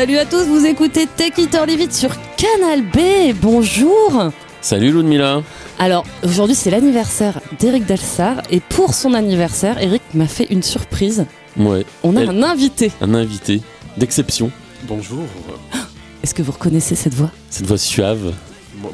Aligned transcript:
Salut 0.00 0.16
à 0.16 0.24
tous, 0.24 0.44
vous 0.44 0.64
écoutez 0.64 1.06
Take 1.06 1.42
It 1.42 1.54
or 1.54 1.66
Leave 1.66 1.82
It 1.82 1.92
sur 1.92 2.08
Canal 2.38 2.80
B. 2.80 3.34
Bonjour. 3.38 4.30
Salut 4.62 4.92
Ludmilla. 4.92 5.42
Alors 5.78 6.06
aujourd'hui 6.24 6.54
c'est 6.54 6.70
l'anniversaire 6.70 7.38
d'Eric 7.58 7.84
Delsar 7.84 8.40
et 8.50 8.60
pour 8.60 8.94
son 8.94 9.12
anniversaire, 9.12 9.76
Eric 9.78 10.00
m'a 10.14 10.26
fait 10.26 10.46
une 10.48 10.62
surprise. 10.62 11.26
Ouais. 11.58 11.84
On 12.02 12.16
a 12.16 12.22
Elle- 12.22 12.30
un 12.30 12.42
invité. 12.44 12.92
Un 13.02 13.12
invité 13.12 13.60
d'exception. 13.98 14.50
Bonjour. 14.84 15.24
Est-ce 16.24 16.32
que 16.32 16.40
vous 16.40 16.52
reconnaissez 16.52 16.94
cette 16.94 17.12
voix? 17.12 17.30
Cette 17.50 17.66
voix 17.66 17.76
suave. 17.76 18.32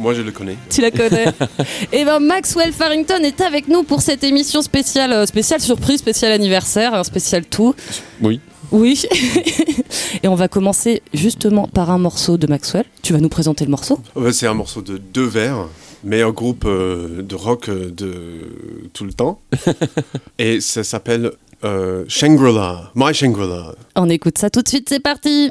Moi, 0.00 0.12
je 0.14 0.22
le 0.22 0.32
connais. 0.32 0.56
Tu 0.70 0.80
la 0.80 0.90
connais? 0.90 1.26
Eh 1.92 2.04
ben 2.04 2.18
Maxwell 2.18 2.72
Farrington 2.72 3.22
est 3.22 3.40
avec 3.40 3.68
nous 3.68 3.84
pour 3.84 4.02
cette 4.02 4.24
émission 4.24 4.60
spéciale, 4.60 5.12
euh, 5.12 5.26
spéciale 5.26 5.60
surprise, 5.60 6.00
spéciale 6.00 6.32
anniversaire, 6.32 6.94
un 6.94 7.04
spécial 7.04 7.44
tout. 7.44 7.76
Oui. 8.20 8.40
Oui. 8.72 9.04
et 10.22 10.28
on 10.28 10.34
va 10.34 10.48
commencer 10.48 11.02
justement 11.14 11.68
par 11.68 11.90
un 11.90 11.98
morceau 11.98 12.36
de 12.36 12.46
Maxwell. 12.46 12.84
Tu 13.02 13.12
vas 13.12 13.20
nous 13.20 13.28
présenter 13.28 13.64
le 13.64 13.70
morceau 13.70 14.00
C'est 14.32 14.46
un 14.46 14.54
morceau 14.54 14.82
de 14.82 14.98
deux 14.98 15.26
vers, 15.26 15.68
meilleur 16.04 16.32
groupe 16.32 16.64
euh, 16.66 17.22
de 17.22 17.34
rock 17.34 17.68
euh, 17.68 17.90
de 17.90 18.88
tout 18.92 19.04
le 19.04 19.12
temps. 19.12 19.40
Et 20.38 20.60
ça 20.60 20.84
s'appelle 20.84 21.32
euh, 21.64 22.04
Shangri-La, 22.08 22.92
My 22.94 23.14
Shangri-La. 23.14 23.74
On 23.94 24.08
écoute 24.08 24.38
ça 24.38 24.50
tout 24.50 24.62
de 24.62 24.68
suite, 24.68 24.88
c'est 24.88 25.00
parti 25.00 25.50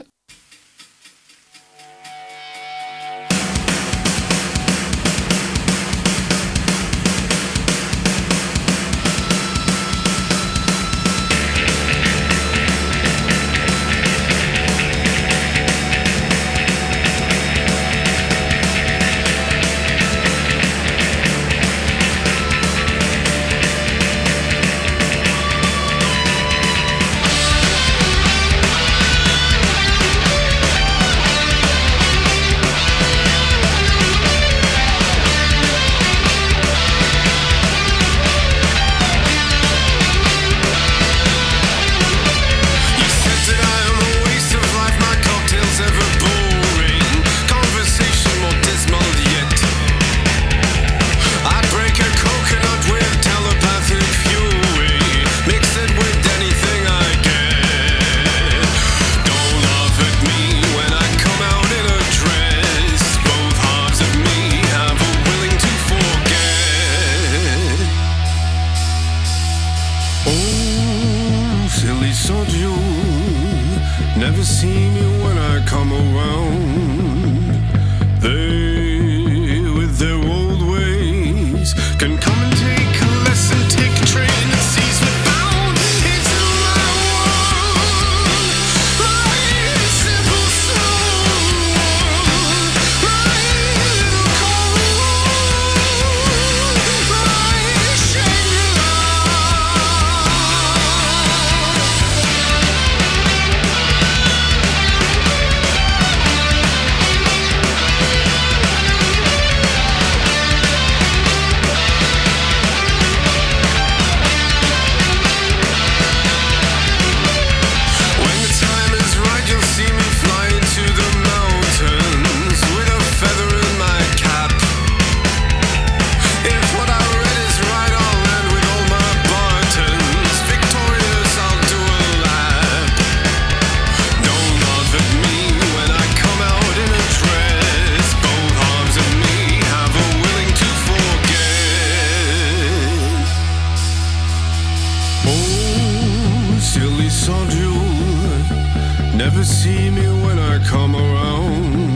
see 149.86 149.92
me 149.92 150.07
when 150.24 150.40
I 150.40 150.57
come 150.63 150.96
around. 150.96 151.94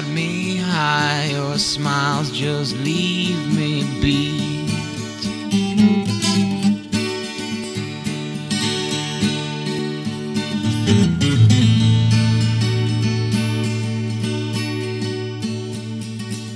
Got 0.00 0.08
me 0.10 0.56
high. 0.56 1.28
Your 1.30 1.58
smiles 1.58 2.30
just 2.30 2.76
leave 2.76 3.40
me 3.56 3.84
beat. 4.00 4.68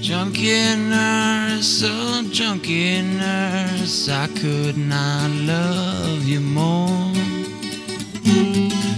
Junkie 0.01 0.77
nurse, 0.77 1.83
oh 1.85 2.23
junkie 2.31 3.03
nurse, 3.03 4.09
I 4.09 4.27
could 4.39 4.77
not 4.77 5.31
love 5.31 6.23
you 6.25 6.41
more. 6.41 7.13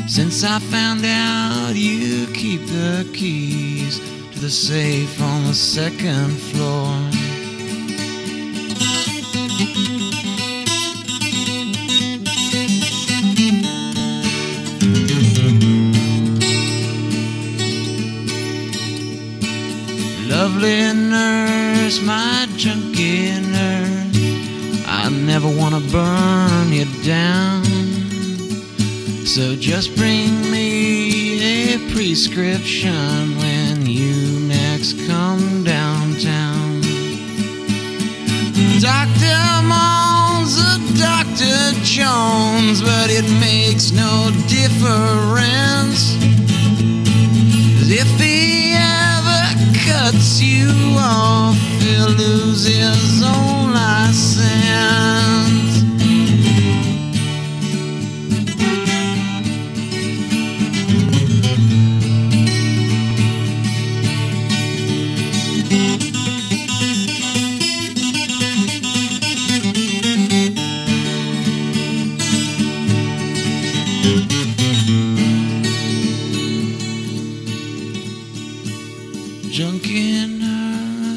Since 0.08 0.44
I 0.44 0.58
found 0.60 1.04
out 1.04 1.72
you 1.74 2.26
keep 2.32 2.60
the 2.66 3.08
keys 3.12 3.65
to 3.65 3.65
the 4.40 4.50
safe 4.50 5.20
on 5.20 5.44
the 5.44 5.54
second 5.54 6.30
floor. 6.48 6.92
Lovely 20.28 20.92
nurse, 20.92 22.00
my 22.02 22.46
junkie 22.56 23.40
nurse, 23.40 24.84
I 24.86 25.08
never 25.08 25.48
wanna 25.48 25.80
burn 25.90 26.72
you 26.72 26.86
down. 27.02 27.64
So 29.24 29.56
just 29.56 29.96
bring 29.96 30.50
me 30.50 31.74
a 31.74 31.78
prescription 31.92 33.36
Dr. 38.86 39.66
Moans, 39.66 40.58
a 40.60 40.78
Dr. 40.96 41.74
Jones, 41.82 42.80
but 42.80 43.10
it 43.10 43.28
makes 43.40 43.90
no 43.90 44.30
difference. 44.46 46.14
If 47.90 48.08
he 48.20 48.74
ever 48.76 49.42
cuts 49.88 50.40
you 50.40 50.70
off, 50.98 51.56
he'll 51.82 52.10
lose 52.10 52.66
his 52.66 53.24
own 53.24 53.74
license. 53.74 55.15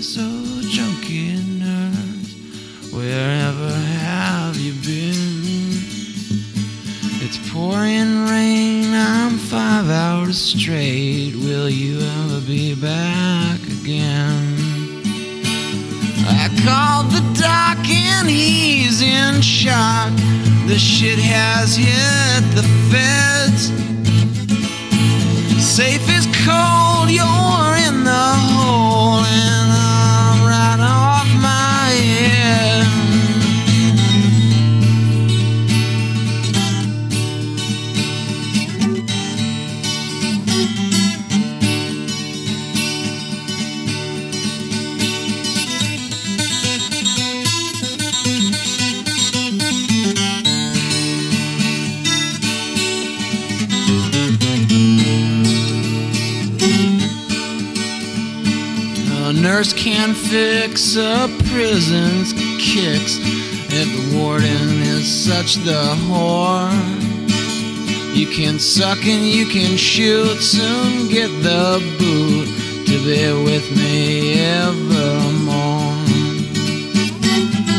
Oh 0.02 0.62
junkie 0.64 1.36
nurse, 1.60 2.90
wherever 2.94 3.70
have 3.70 4.56
you 4.56 4.72
been? 4.86 5.44
It's 7.22 7.38
pouring 7.52 8.26
rain, 8.28 8.94
I'm 8.94 9.38
five 9.38 9.90
hours 9.90 10.38
straight. 10.38 11.34
Will 11.36 11.70
you 11.70 12.00
ever 12.00 12.40
be 12.48 12.76
back 12.76 13.60
again? 13.82 14.56
I 16.28 16.48
called 16.64 17.12
the 17.12 17.42
doc 17.42 17.86
and 17.90 18.30
he's 18.30 19.02
in 19.02 19.42
shock. 19.42 20.14
The 20.68 20.78
shit 20.80 21.20
has 21.20 21.76
hit 21.76 22.44
the 22.56 22.64
feds. 22.90 23.74
Safe 25.62 26.08
is 26.10 26.26
cold, 26.46 27.10
you're 27.12 27.76
in 27.88 28.06
the 28.06 28.39
fix 60.30 60.96
a 60.96 61.28
prison's 61.50 62.34
kicks 62.62 63.18
if 63.72 64.12
the 64.12 64.18
warden 64.18 64.70
is 64.94 65.08
such 65.08 65.56
the 65.66 65.82
whore. 66.06 66.70
You 68.16 68.28
can 68.28 68.60
suck 68.60 69.00
and 69.06 69.26
you 69.26 69.48
can 69.48 69.76
shoot, 69.76 70.40
soon 70.40 71.10
get 71.10 71.30
the 71.42 71.82
boot 71.98 72.48
to 72.86 72.96
be 73.06 73.44
with 73.44 73.76
me 73.76 74.40
evermore. 74.40 75.98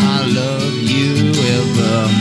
I 0.03 0.27
love 0.35 0.75
you 0.75 1.31
evermore. 1.57 2.20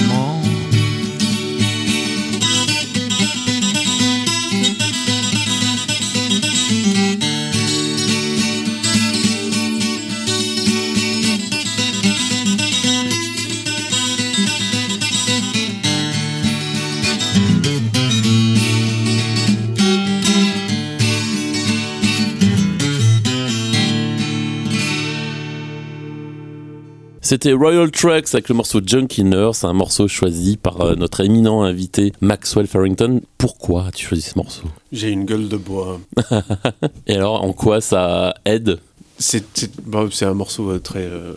C'était 27.21 27.51
Royal 27.51 27.91
Trucks 27.91 28.33
avec 28.33 28.47
le 28.49 28.55
morceau 28.55 28.79
Junkie 28.85 29.25
Nurse, 29.25 29.63
un 29.65 29.73
morceau 29.73 30.07
choisi 30.07 30.55
par 30.55 30.79
euh, 30.81 30.95
notre 30.95 31.19
éminent 31.23 31.63
invité 31.63 32.13
Maxwell 32.21 32.65
Farrington. 32.65 33.21
Pourquoi 33.37 33.87
as-tu 33.87 34.05
choisi 34.07 34.21
ce 34.23 34.37
morceau? 34.37 34.63
J'ai 34.93 35.09
une 35.09 35.25
gueule 35.25 35.49
de 35.49 35.57
bois. 35.57 35.99
Et 37.07 37.15
alors, 37.15 37.43
en 37.43 37.51
quoi 37.51 37.81
ça 37.81 38.35
aide? 38.45 38.79
C'est 39.17 39.69
bah, 39.85 40.05
c'est 40.11 40.25
un 40.25 40.33
morceau 40.33 40.69
euh, 40.71 40.79
très. 40.79 41.03
euh, 41.03 41.33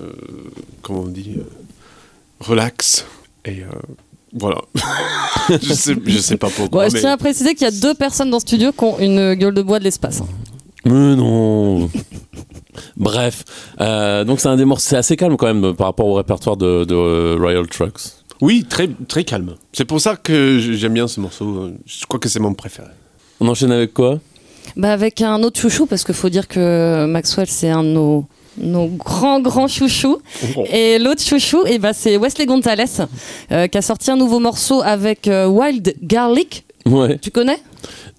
comment 0.83 1.01
on 1.01 1.09
dit 1.09 1.35
euh, 1.39 1.43
Relax. 2.39 3.05
Et 3.45 3.63
euh, 3.63 3.67
voilà. 4.39 4.61
je, 5.49 5.75
sais, 5.75 5.97
je 6.07 6.19
sais 6.19 6.37
pas 6.37 6.49
pourquoi. 6.49 6.83
Ouais, 6.85 6.91
je 6.91 6.95
mais 6.95 7.01
tiens 7.01 7.13
à 7.13 7.17
préciser 7.17 7.55
qu'il 7.55 7.65
y 7.65 7.69
a 7.69 7.73
deux 7.81 7.95
personnes 7.95 8.31
dans 8.31 8.39
ce 8.39 8.47
studio 8.47 8.71
qui 8.71 8.85
ont 8.85 9.01
une 9.01 9.35
gueule 9.35 9.55
de 9.55 9.63
bois 9.63 9.81
de 9.81 9.85
l'espace. 9.85 10.21
hein. 10.21 10.27
Mais 10.85 11.17
non 11.17 11.91
Bref, 12.97 13.45
euh, 13.81 14.25
donc 14.25 14.41
c'est 14.41 14.49
un 14.49 14.57
des 14.57 14.65
morceaux, 14.65 14.89
c'est 14.89 14.97
assez 14.97 15.17
calme 15.17 15.37
quand 15.37 15.53
même 15.53 15.75
par 15.75 15.89
rapport 15.89 16.07
au 16.07 16.15
répertoire 16.15 16.57
de, 16.57 16.85
de, 16.85 16.95
euh, 16.95 17.37
Royal 17.39 17.67
Trucks. 17.67 18.01
Oui, 18.41 18.65
très, 18.69 18.89
très 19.09 19.25
calme. 19.25 19.55
C'est 19.73 19.85
pour 19.85 20.01
ça 20.01 20.17
que 20.17 20.59
j'aime 20.59 20.95
bien 20.95 21.07
ce 21.07 21.21
morceau. 21.21 21.71
Je 21.87 22.07
crois 22.07 22.19
que 22.19 22.29
c'est 22.29 22.41
mon 22.41 22.55
préféré. 22.55 22.89
On 23.41 23.49
enchaîne 23.49 23.73
avec 23.73 23.95
quoi? 23.95 24.19
Bah 24.77 24.93
avec 24.93 25.21
un 25.21 25.43
autre 25.43 25.61
chouchou, 25.61 25.87
parce 25.87 26.05
qu'il 26.05 26.15
faut 26.15 26.29
dire 26.29 26.49
que 26.49 27.07
Maxwell, 27.07 27.47
c'est 27.49 27.69
un 27.69 27.85
de 27.85 27.91
nos, 27.91 28.27
nos 28.59 28.87
grands, 28.87 29.41
grands 29.41 29.69
chouchous. 29.69 30.19
Et 30.73 30.99
l'autre 30.99 31.23
chouchou, 31.23 31.65
et 31.67 31.79
bah, 31.79 31.93
c'est 31.93 32.17
Wesley 32.17 32.47
Gonzalez, 32.47 32.85
euh, 33.51 33.67
qui 33.67 33.79
a 33.79 33.83
sorti 33.83 34.11
un 34.11 34.17
nouveau 34.17 34.39
morceau 34.39 34.83
avec 34.83 35.29
euh, 35.29 35.47
Wild 35.47 35.95
Garlic. 36.03 36.65
Ouais, 36.87 37.19
Tu 37.19 37.31
connais? 37.31 37.59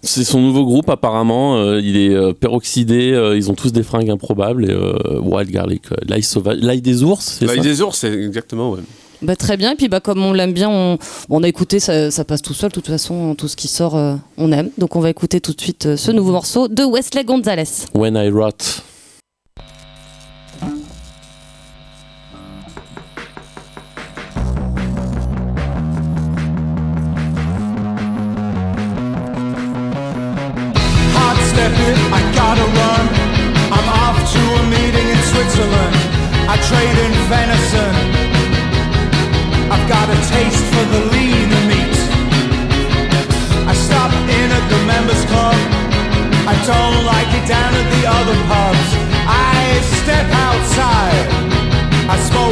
C'est 0.01 0.23
son 0.23 0.39
nouveau 0.41 0.65
groupe 0.65 0.89
apparemment. 0.89 1.57
euh, 1.57 1.79
il 1.81 1.97
est 1.97 2.13
euh, 2.13 2.33
peroxydé, 2.33 3.11
euh, 3.13 3.37
ils 3.37 3.49
ont 3.49 3.55
tous 3.55 3.71
des 3.71 3.83
fringues 3.83 4.09
improbables. 4.09 4.65
Et, 4.65 4.73
euh, 4.73 5.19
Wild 5.21 5.49
Garlic, 5.51 5.83
euh, 5.91 5.95
l'ail 6.07 6.23
sauvage, 6.23 6.57
l'ail 6.61 6.81
des 6.81 7.03
ours, 7.03 7.39
L'ail 7.41 7.59
des 7.61 7.81
ours, 7.81 7.97
c'est 7.99 8.13
exactement, 8.13 8.71
ouais. 8.71 8.79
bah, 9.21 9.35
Très 9.35 9.55
bien. 9.57 9.71
Et 9.71 9.75
puis 9.75 9.87
bah, 9.87 9.99
comme 10.01 10.23
on 10.23 10.33
l'aime 10.33 10.53
bien, 10.53 10.69
on, 10.69 10.97
on 11.29 11.43
a 11.43 11.47
écouté, 11.47 11.79
ça, 11.79 12.11
ça 12.11 12.25
passe 12.25 12.41
tout 12.41 12.53
seul. 12.53 12.69
De 12.69 12.73
toute 12.73 12.87
façon, 12.87 13.35
tout 13.35 13.47
ce 13.47 13.55
qui 13.55 13.67
sort, 13.67 13.95
euh, 13.95 14.15
on 14.37 14.51
aime. 14.51 14.69
Donc 14.77 14.95
on 14.95 14.99
va 14.99 15.09
écouter 15.09 15.39
tout 15.41 15.53
de 15.53 15.61
suite 15.61 15.85
euh, 15.85 15.97
ce 15.97 16.11
nouveau 16.11 16.31
morceau 16.31 16.67
de 16.67 16.83
Wesley 16.83 17.23
Gonzalez. 17.23 17.63
When 17.93 18.15
I 18.17 18.29
Rot. 18.29 18.53
I 36.53 36.57
trade 36.69 36.97
in 37.05 37.13
venison. 37.33 37.93
I've 39.73 39.89
got 39.89 40.05
a 40.05 40.17
taste 40.29 40.65
for 40.73 40.85
the 40.93 41.01
lean 41.09 41.49
meat. 41.65 41.97
I 43.65 43.73
stop 43.73 44.13
in 44.37 44.47
at 44.53 44.65
the 44.69 44.79
members 44.85 45.23
club. 45.33 45.57
I 46.45 46.53
don't 46.69 46.99
like 47.09 47.31
it 47.33 47.45
down 47.49 47.73
at 47.73 47.87
the 47.95 48.03
other 48.05 48.37
pubs. 48.45 48.89
I 49.25 49.81
step 49.97 50.27
outside. 50.45 51.25
I 52.13 52.15
smoke 52.29 52.42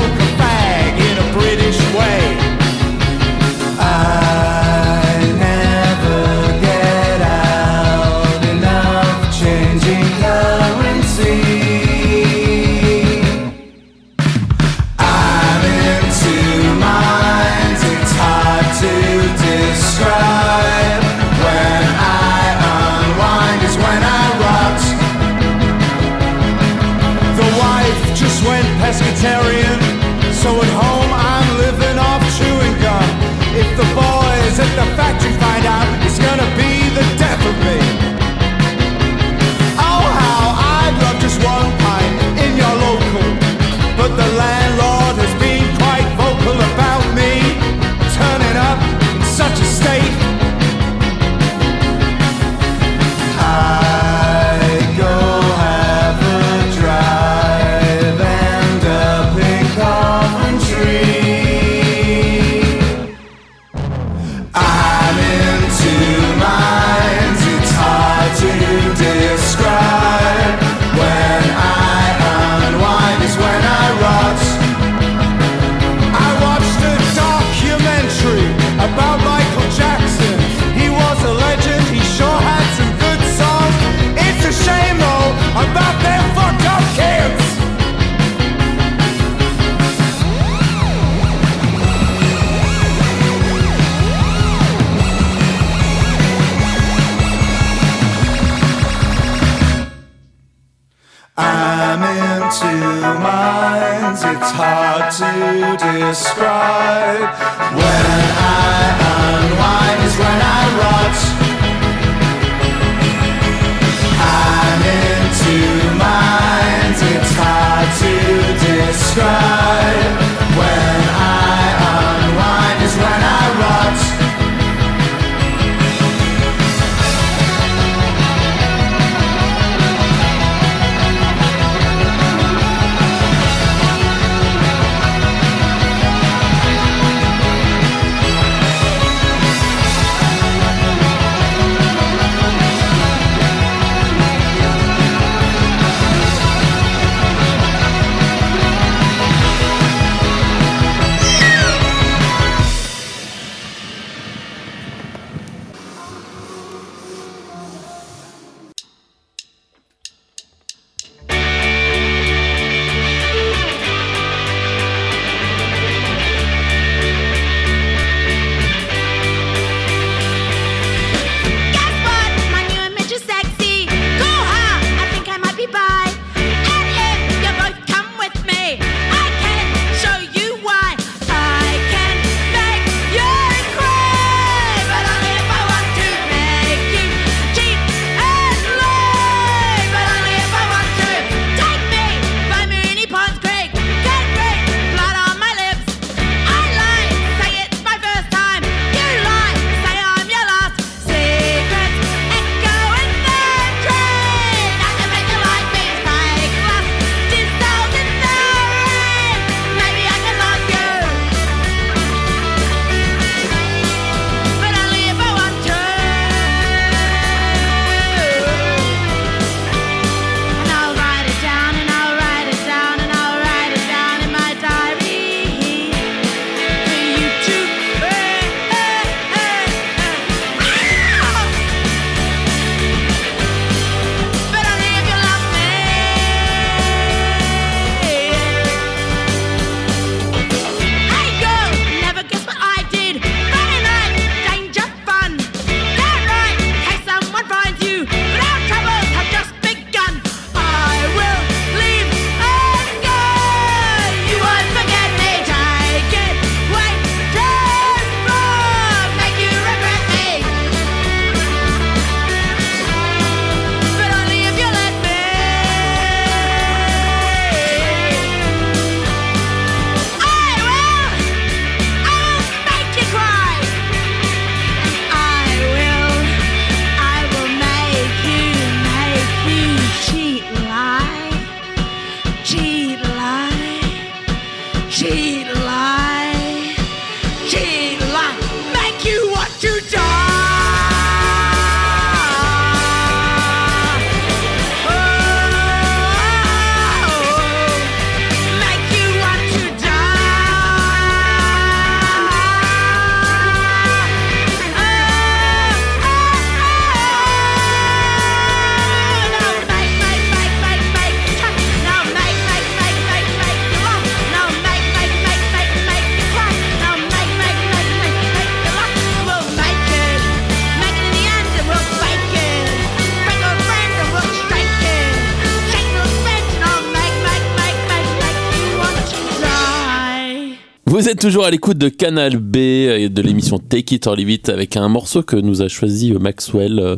Vous 331.01 331.10
êtes 331.10 331.20
toujours 331.20 331.46
à 331.46 331.50
l'écoute 331.50 331.79
de 331.79 331.89
Canal 331.89 332.38
B 332.38 332.58
et 332.58 333.10
de 333.10 333.22
l'émission 333.24 333.58
Take 333.58 333.96
It 333.96 334.05
or 334.05 334.15
Leave 334.15 334.29
It 334.29 334.50
avec 334.50 334.77
un 334.77 334.88
morceau 334.88 335.24
que 335.24 335.36
nous 335.36 335.63
a 335.63 335.67
choisi 335.67 336.13
euh, 336.13 336.20
Maxwell. 336.20 336.77
Euh, 336.77 336.96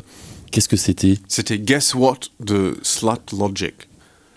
Qu'est-ce 0.51 0.67
que 0.67 0.75
c'était? 0.75 1.15
C'était 1.29 1.57
Guess 1.57 1.95
What 1.95 2.17
de 2.41 2.75
Slut 2.81 3.31
Logic. 3.31 3.73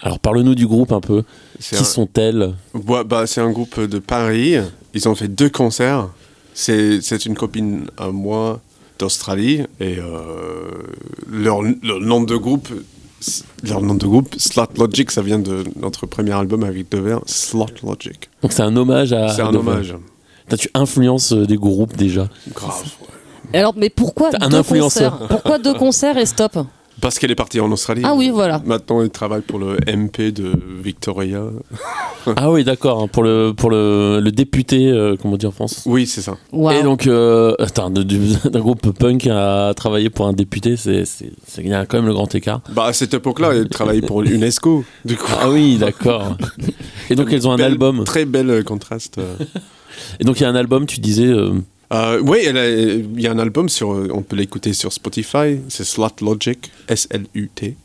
Alors 0.03 0.21
parle-nous 0.21 0.55
du 0.55 0.69
groupe 0.69 0.93
un 0.93 1.01
peu. 1.01 1.25
Qui 1.61 1.75
un- 1.75 1.83
sont-elles? 1.83 2.55
Bah, 2.75 3.27
c'est 3.27 3.41
un 3.41 3.51
groupe 3.51 3.81
de 3.81 3.99
Paris. 3.99 4.55
Ils 4.95 5.09
ont 5.09 5.17
fait 5.17 5.27
deux 5.27 5.51
concerts. 5.51 6.11
C'est 6.55 7.01
c'est 7.03 7.27
une 7.27 7.35
copine 7.35 7.87
à 7.99 8.11
moi 8.13 8.61
d'Australie. 9.01 9.63
Et 9.81 9.99
euh, 9.99 10.23
leur, 11.29 11.63
leur 11.83 11.99
nom 12.01 12.23
de 12.23 12.37
groupe, 12.37 12.69
leur 13.63 13.81
nom 13.83 13.95
de 13.95 14.07
groupe, 14.07 14.35
Slut 14.39 14.77
Logic, 14.79 15.11
ça 15.11 15.23
vient 15.23 15.39
de 15.39 15.65
notre 15.77 16.07
premier 16.07 16.33
album 16.33 16.65
avec 16.65 16.91
Devers, 16.91 17.21
Slut 17.27 17.83
Logic. 17.83 18.29
Donc 18.43 18.53
c'est 18.53 18.63
un 18.63 18.77
hommage 18.77 19.13
à. 19.13 19.29
c'est 19.31 19.43
un 19.43 19.55
hommage. 19.55 19.95
Putain, 20.45 20.57
Tu 20.57 20.69
influences 20.75 21.33
euh, 21.33 21.47
des 21.47 21.57
groupes 21.57 21.97
déjà. 21.97 22.29
Grave. 22.55 22.85
Et 23.53 23.59
Alors, 23.59 23.75
mais 23.77 23.91
pourquoi 23.91 24.31
un 24.41 24.49
deux 24.49 24.57
influenceur. 24.59 25.13
concerts? 25.13 25.29
Pourquoi 25.29 25.59
deux 25.59 25.75
concerts 25.75 26.19
et 26.19 26.27
stop? 26.27 26.59
Parce 27.00 27.19
qu'elle 27.19 27.31
est 27.31 27.35
partie 27.37 27.61
en 27.61 27.71
Australie. 27.71 28.03
Ah 28.05 28.15
oui, 28.15 28.31
voilà. 28.31 28.62
Maintenant, 28.65 29.03
elle 29.03 29.11
travaille 29.11 29.43
pour 29.43 29.59
le 29.59 29.76
MP 29.87 30.33
de 30.33 30.53
Victoria. 30.83 31.43
Ah 32.35 32.50
oui, 32.50 32.65
d'accord. 32.65 33.05
hein, 33.05 33.07
pour 33.07 33.23
le 33.23 33.53
pour 33.57 33.71
le, 33.71 34.19
le 34.21 34.33
député, 34.33 34.88
euh, 34.91 35.15
comment 35.17 35.35
on 35.35 35.37
dit 35.37 35.47
en 35.47 35.53
France. 35.53 35.85
Oui, 35.87 36.09
c'est 36.09 36.23
ça. 36.23 36.37
Et 36.53 36.83
donc, 36.83 37.07
euh, 37.07 37.55
attends, 37.61 37.88
de- 37.88 38.03
du- 38.03 38.19
d'un 38.50 38.59
groupe 38.59 38.91
punk 38.99 39.29
à 39.29 39.73
travailler 39.76 40.11
pour 40.11 40.26
un 40.26 40.33
député, 40.33 40.76
c'est 40.76 41.04
c'est- 41.04 41.30
c'est- 41.47 41.63
il 41.63 41.69
y 41.69 41.73
a 41.73 41.87
quand 41.87 41.99
même 41.99 42.09
le 42.09 42.15
grand 42.15 42.35
écart. 42.35 42.63
Bah, 42.75 42.87
à 42.87 42.93
cette 42.93 43.15
époque-là, 43.15 43.52
elle 43.54 43.69
travaillait 43.69 44.02
pour 44.04 44.23
l'UNESCO. 44.23 44.85
Du 45.04 45.17
coup, 45.17 45.30
Ah 45.41 45.49
oui, 45.50 45.76
d'accord. 45.78 46.37
Et 47.11 47.15
donc 47.15 47.28
elles 47.32 47.47
ont 47.47 47.52
un 47.52 47.56
Belle- 47.59 47.67
album. 47.73 48.02
Très 48.02 48.25
bel 48.25 48.65
contraste. 48.65 49.21
Et 50.19 50.25
donc 50.25 50.41
il 50.41 50.43
y 50.43 50.47
a 50.47 50.49
un 50.49 50.56
album, 50.56 50.85
tu 50.87 50.99
disais. 50.99 51.26
euh, 51.26 51.52
Euh, 51.93 52.21
oui, 52.21 52.41
il 52.45 53.21
y 53.21 53.27
a 53.27 53.31
un 53.31 53.39
album, 53.39 53.69
sur, 53.69 53.93
euh, 53.93 54.09
on 54.13 54.23
peut 54.23 54.37
l'écouter 54.37 54.73
sur 54.73 54.93
Spotify, 54.93 55.59
c'est 55.69 55.85
Slut 55.85 56.21
Logic, 56.21 56.71
S-L-U-T. 56.89 57.77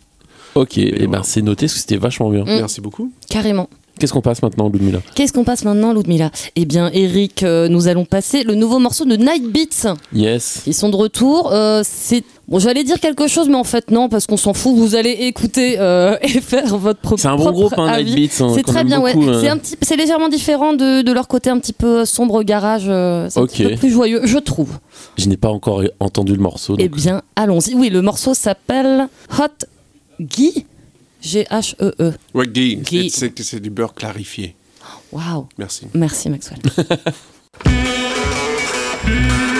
Ok, 0.56 0.78
et 0.78 0.92
ben 0.92 1.08
voilà. 1.08 1.24
c'est 1.24 1.42
noté 1.42 1.66
parce 1.66 1.76
que 1.76 1.80
c'était 1.80 1.98
vachement 1.98 2.30
bien. 2.30 2.44
Mm. 2.44 2.58
Merci 2.60 2.82
beaucoup. 2.82 3.12
Carrément. 3.30 3.70
Qu'est-ce 4.02 4.14
qu'on 4.14 4.22
passe 4.22 4.42
maintenant, 4.42 4.68
Ludmilla? 4.68 5.00
Qu'est-ce 5.14 5.32
qu'on 5.32 5.44
passe 5.44 5.64
maintenant, 5.64 5.94
Ludmilla? 5.94 6.32
Eh 6.56 6.66
bien, 6.66 6.90
Eric, 6.92 7.44
euh, 7.44 7.68
nous 7.70 7.88
allons 7.88 8.04
passer 8.04 8.44
le 8.44 8.56
nouveau 8.56 8.80
morceau 8.80 9.06
de 9.06 9.16
Night 9.16 9.44
Beats. 9.52 9.94
Yes. 10.12 10.64
Ils 10.66 10.74
sont 10.74 10.90
de 10.90 10.96
retour. 10.96 11.52
euh, 11.54 11.84
c'est 11.86 12.24
bon, 12.48 12.58
j'allais 12.58 12.84
dire 12.84 13.00
quelque 13.00 13.28
chose, 13.28 13.48
mais 13.48 13.56
en 13.58 13.64
fait 13.64 13.92
non, 13.92 14.10
parce 14.10 14.26
qu'on 14.26 14.38
s'en 14.38 14.54
fout. 14.56 14.76
Vous 14.76 14.96
allez 14.96 15.12
écouter 15.12 15.76
euh, 15.80 16.18
et 16.24 16.28
faire 16.42 16.76
votre 16.78 17.00
propre. 17.00 17.22
C'est 17.22 17.28
un 17.28 17.36
bon 17.36 17.52
groupe, 17.52 17.74
hein, 17.78 18.02
Night 18.02 18.16
Beats. 18.16 18.44
hein, 18.44 18.52
C'est 18.56 18.64
très 18.64 18.84
bien, 18.84 19.00
ouais. 19.00 19.14
hein. 19.16 19.38
C'est 19.40 19.50
un 19.50 19.58
petit, 19.58 19.76
c'est 19.84 19.96
légèrement 19.96 20.30
différent 20.30 20.74
de, 20.74 21.04
de 21.04 21.12
leur 21.12 21.28
côté 21.28 21.52
un 21.52 21.60
petit 21.60 21.74
peu 21.74 22.04
sombre 22.04 22.42
garage. 22.42 22.86
euh, 22.88 23.28
c'est 23.30 23.40
un 23.40 23.46
petit 23.46 23.64
peu 23.66 23.76
plus 23.76 23.92
joyeux, 23.92 24.22
je 24.24 24.40
trouve. 24.40 24.80
Je 25.20 25.28
n'ai 25.30 25.38
pas 25.38 25.50
encore 25.50 25.84
entendu 26.00 26.34
le 26.34 26.42
morceau. 26.42 26.76
Eh 26.80 26.90
bien, 26.90 27.22
allons-y. 27.36 27.76
Oui, 27.76 27.90
le 27.90 28.02
morceau 28.02 28.34
s'appelle 28.34 29.08
Hot 29.40 29.66
Guy. 30.20 30.66
G-H-E-E. 31.22 32.14
Ouais, 32.34 32.48
Guy, 32.48 32.78
Guy. 32.78 33.10
c'est 33.10 33.40
c'est 33.42 33.60
du 33.60 33.70
beurre 33.70 33.94
clarifié. 33.94 34.56
Waouh. 35.12 35.48
Merci. 35.58 35.88
Merci, 35.94 36.30
Maxwell. 36.30 36.60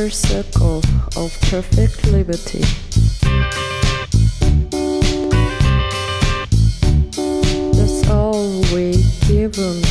centimeter 0.00 0.10
circle 0.10 0.82
of 1.16 1.40
perfect 1.50 2.06
liberty. 2.06 2.60
That's 7.72 8.08
all 8.08 8.60
we 8.72 9.04
given 9.28 9.82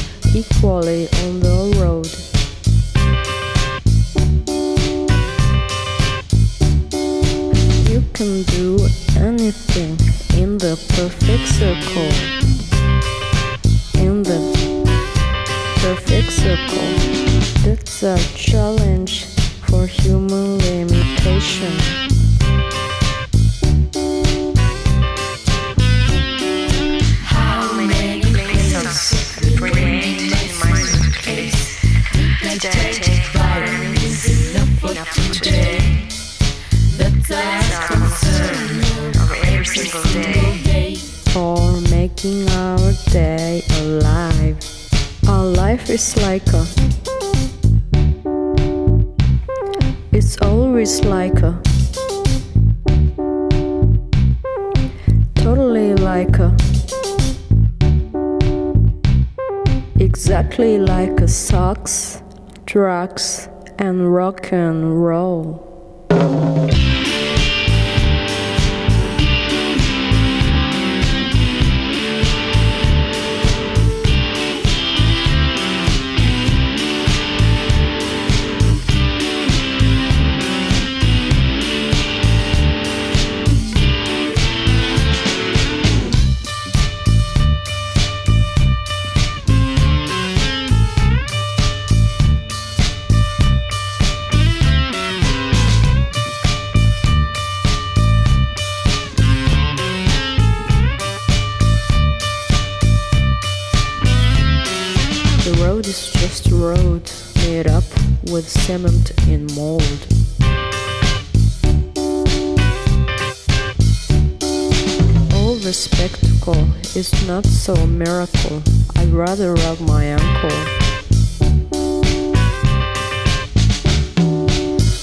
not 117.69 117.77
so 117.77 117.83
a 117.83 117.87
miracle. 117.87 118.63
I'd 118.95 119.09
rather 119.09 119.53
rub 119.53 119.79
my 119.81 120.03
ankle. 120.03 120.49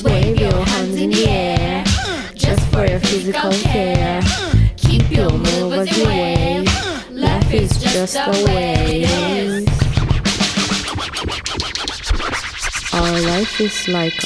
Wave 0.02 0.40
your 0.40 0.64
hands 0.64 0.96
in 0.96 1.10
the 1.10 1.26
air, 1.28 1.84
just 2.34 2.66
for 2.72 2.86
your 2.86 3.00
physical 3.00 3.52
care. 3.52 4.20
Keep 4.76 5.10
your 5.10 5.30
move 5.30 5.72
as 5.74 5.96
you 5.96 6.06
wave. 6.06 6.68
Life 7.10 7.54
is 7.54 7.70
just 7.78 8.16
a 8.16 8.44
wave. 8.46 9.68
Our 12.92 13.20
life 13.20 13.60
is 13.60 13.88
like 13.88 14.25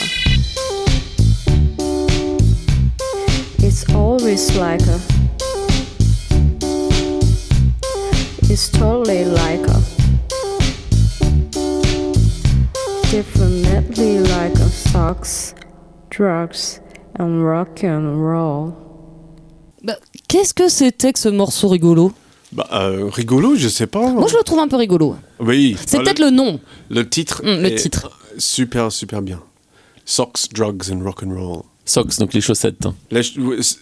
and 17.21 17.43
rock 17.45 17.85
and 17.85 18.17
roll. 18.17 18.73
Bah, 19.85 19.97
Qu'est-ce 20.29 20.55
que 20.55 20.69
c'était 20.69 21.13
que 21.13 21.19
ce 21.19 21.29
morceau 21.29 21.69
rigolo? 21.69 22.13
Bah, 22.53 22.67
euh, 22.73 23.09
rigolo, 23.11 23.55
je 23.55 23.69
sais 23.69 23.87
pas. 23.87 24.11
Moi, 24.11 24.27
je 24.29 24.37
le 24.37 24.43
trouve 24.43 24.59
un 24.59 24.69
peu 24.69 24.77
rigolo. 24.77 25.17
Oui. 25.39 25.77
C'est 25.87 25.99
bah, 25.99 26.05
peut-être 26.05 26.19
le 26.21 26.31
nom. 26.31 26.61
le 26.91 27.09
titre. 27.09 27.43
Mm, 27.45 27.63
le 27.63 27.75
titre. 27.75 28.11
Super, 28.39 28.91
super 28.91 29.23
bien. 29.23 29.41
Socks, 30.05 30.53
drugs 30.53 30.91
and 30.93 31.03
rock 31.05 31.23
and 31.23 31.33
roll. 31.35 31.63
Socks, 31.85 32.19
donc 32.19 32.33
les 32.35 32.41
chaussettes. 32.41 32.87
hein. 32.87 32.95
Les, 33.11 33.23
ch- 33.23 33.39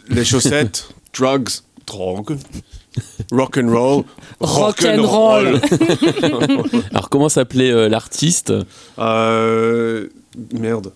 les 0.09 0.25
chaussettes, 0.25 0.89
drugs, 1.15 1.49
drogue. 1.87 2.37
Rock 3.31 3.59
and 3.59 3.69
roll, 3.71 4.05
Rock 4.41 4.85
and 4.85 5.03
roll. 5.07 5.61
Alors 6.91 7.09
comment 7.11 7.29
s'appelait 7.29 7.71
euh, 7.71 7.89
l'artiste? 7.89 8.53
Euh, 8.99 10.09
merde. 10.53 10.93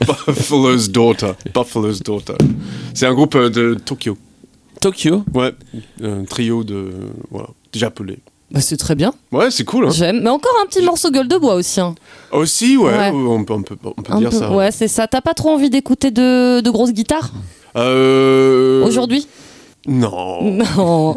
Buffalo's 0.26 0.88
Daughter. 0.90 1.32
Buffalo's 1.54 2.00
Daughter. 2.02 2.34
C'est 2.94 3.06
un 3.06 3.14
groupe 3.14 3.34
euh, 3.34 3.48
de 3.50 3.74
Tokyo. 3.74 4.16
Tokyo 4.80 5.24
Ouais, 5.34 5.52
un 6.02 6.24
trio 6.24 6.64
de. 6.64 6.90
Voilà, 7.30 7.48
japonais. 7.74 8.18
Bah, 8.50 8.60
c'est 8.60 8.76
très 8.76 8.94
bien. 8.94 9.14
Ouais, 9.30 9.50
c'est 9.50 9.64
cool. 9.64 9.86
Hein. 9.86 9.90
J'aime. 9.92 10.20
Mais 10.22 10.28
encore 10.28 10.52
un 10.62 10.66
petit 10.66 10.82
morceau 10.82 11.10
gueule 11.10 11.28
de 11.28 11.38
bois 11.38 11.54
aussi. 11.54 11.80
hein. 11.80 11.94
Aussi, 12.32 12.76
ouais, 12.76 12.90
Ouais. 12.92 13.10
On, 13.12 13.44
peut, 13.44 13.54
on 13.54 13.62
peut, 13.62 13.76
on 13.84 14.02
peut 14.02 14.16
dire 14.18 14.28
peu- 14.30 14.36
ça. 14.38 14.52
Ouais, 14.52 14.70
c'est 14.70 14.88
ça. 14.88 15.06
T'as 15.06 15.20
pas 15.22 15.32
trop 15.34 15.50
envie 15.50 15.70
d'écouter 15.70 16.10
de, 16.10 16.60
de 16.60 16.70
grosses 16.70 16.92
guitares? 16.92 17.30
Euh, 17.76 18.84
aujourd'hui? 18.84 19.26
Non. 19.86 20.42
Non. 20.42 21.16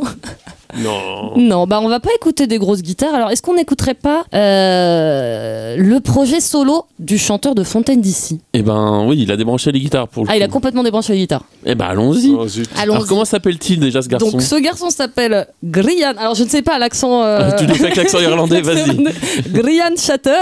Non. 0.77 1.37
Non, 1.37 1.67
bah 1.67 1.79
on 1.81 1.87
va 1.87 1.99
pas 2.01 2.09
écouter 2.15 2.47
des 2.47 2.57
grosses 2.57 2.81
guitares. 2.81 3.13
Alors 3.15 3.29
est-ce 3.29 3.41
qu'on 3.41 3.53
n'écouterait 3.55 3.93
pas 3.93 4.25
euh, 4.33 5.77
le 5.77 5.99
projet 6.01 6.41
solo 6.41 6.85
du 6.99 7.17
chanteur 7.17 7.55
de 7.55 7.63
Fontaine 7.63 8.01
d'ici? 8.01 8.41
Eh 8.53 8.61
ben 8.61 9.05
oui, 9.07 9.17
il 9.21 9.31
a 9.31 9.37
débranché 9.37 9.71
les 9.71 9.79
guitares 9.79 10.07
pour 10.09 10.25
le 10.25 10.31
Ah, 10.31 10.35
il 10.35 10.43
a 10.43 10.47
complètement 10.49 10.83
débranché 10.83 11.13
les 11.13 11.19
guitares. 11.19 11.43
Eh 11.65 11.75
ben 11.75 11.85
allons-y. 11.85 12.29
Oh, 12.37 12.47
zut. 12.47 12.67
Allons-y. 12.77 12.95
Alors 12.95 13.07
comment 13.07 13.23
s'appelle-t-il 13.25 13.79
déjà 13.79 14.01
ce 14.01 14.09
garçon? 14.09 14.31
Donc 14.31 14.41
ce 14.41 14.55
garçon 14.55 14.89
s'appelle 14.89 15.47
Grian. 15.63 16.13
Alors 16.17 16.35
je 16.35 16.43
ne 16.43 16.49
sais 16.49 16.61
pas 16.61 16.77
l'accent. 16.77 17.21
euh, 17.23 17.51
Tu 17.57 17.67
nous 17.67 17.75
fais 17.75 17.83
avec 17.85 17.95
l'accent 17.95 18.19
irlandais, 18.19 18.61
vas-y. 18.61 18.97
Grian 19.51 19.95
Shatter. 19.97 20.41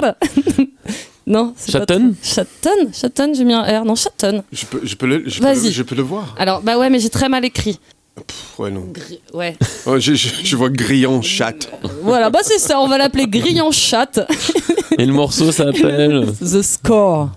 non. 1.27 1.53
c'est 1.55 1.73
pas 1.73 1.79
Chatton 1.79 2.13
Chatton. 2.23 2.89
Chatton. 2.91 3.33
J'ai 3.35 3.43
mis 3.43 3.53
un 3.53 3.61
R. 3.81 3.85
Non, 3.85 3.95
Chatton. 3.95 4.41
Je 4.51 4.65
peux, 4.65 4.79
je, 4.83 4.95
peux 4.95 5.05
le, 5.05 5.23
je, 5.29 5.37
peux 5.39 5.43
Vas-y. 5.45 5.65
le, 5.65 5.71
je 5.71 5.83
peux 5.83 5.95
le 5.95 6.01
voir. 6.03 6.33
Alors 6.39 6.61
bah 6.61 6.77
ouais, 6.79 6.89
mais 6.89 6.99
j'ai 6.99 7.09
très 7.09 7.29
mal 7.29 7.45
écrit. 7.45 7.77
Pff, 8.15 8.59
ouais, 8.59 8.69
non. 8.71 8.85
Gri- 8.91 9.19
Ouais. 9.33 9.55
Oh, 9.85 9.97
je, 9.99 10.13
je, 10.13 10.29
je 10.43 10.55
vois 10.55 10.69
grillant 10.69 11.21
chat. 11.21 11.55
voilà, 12.03 12.29
bah 12.29 12.39
c'est 12.43 12.59
ça. 12.59 12.79
On 12.79 12.87
va 12.87 12.97
l'appeler 12.97 13.27
Grian 13.27 13.71
Chat. 13.71 14.19
Et 14.99 15.05
le 15.05 15.13
morceau 15.13 15.51
s'appelle 15.51 16.25
The 16.39 16.61
Score. 16.61 17.31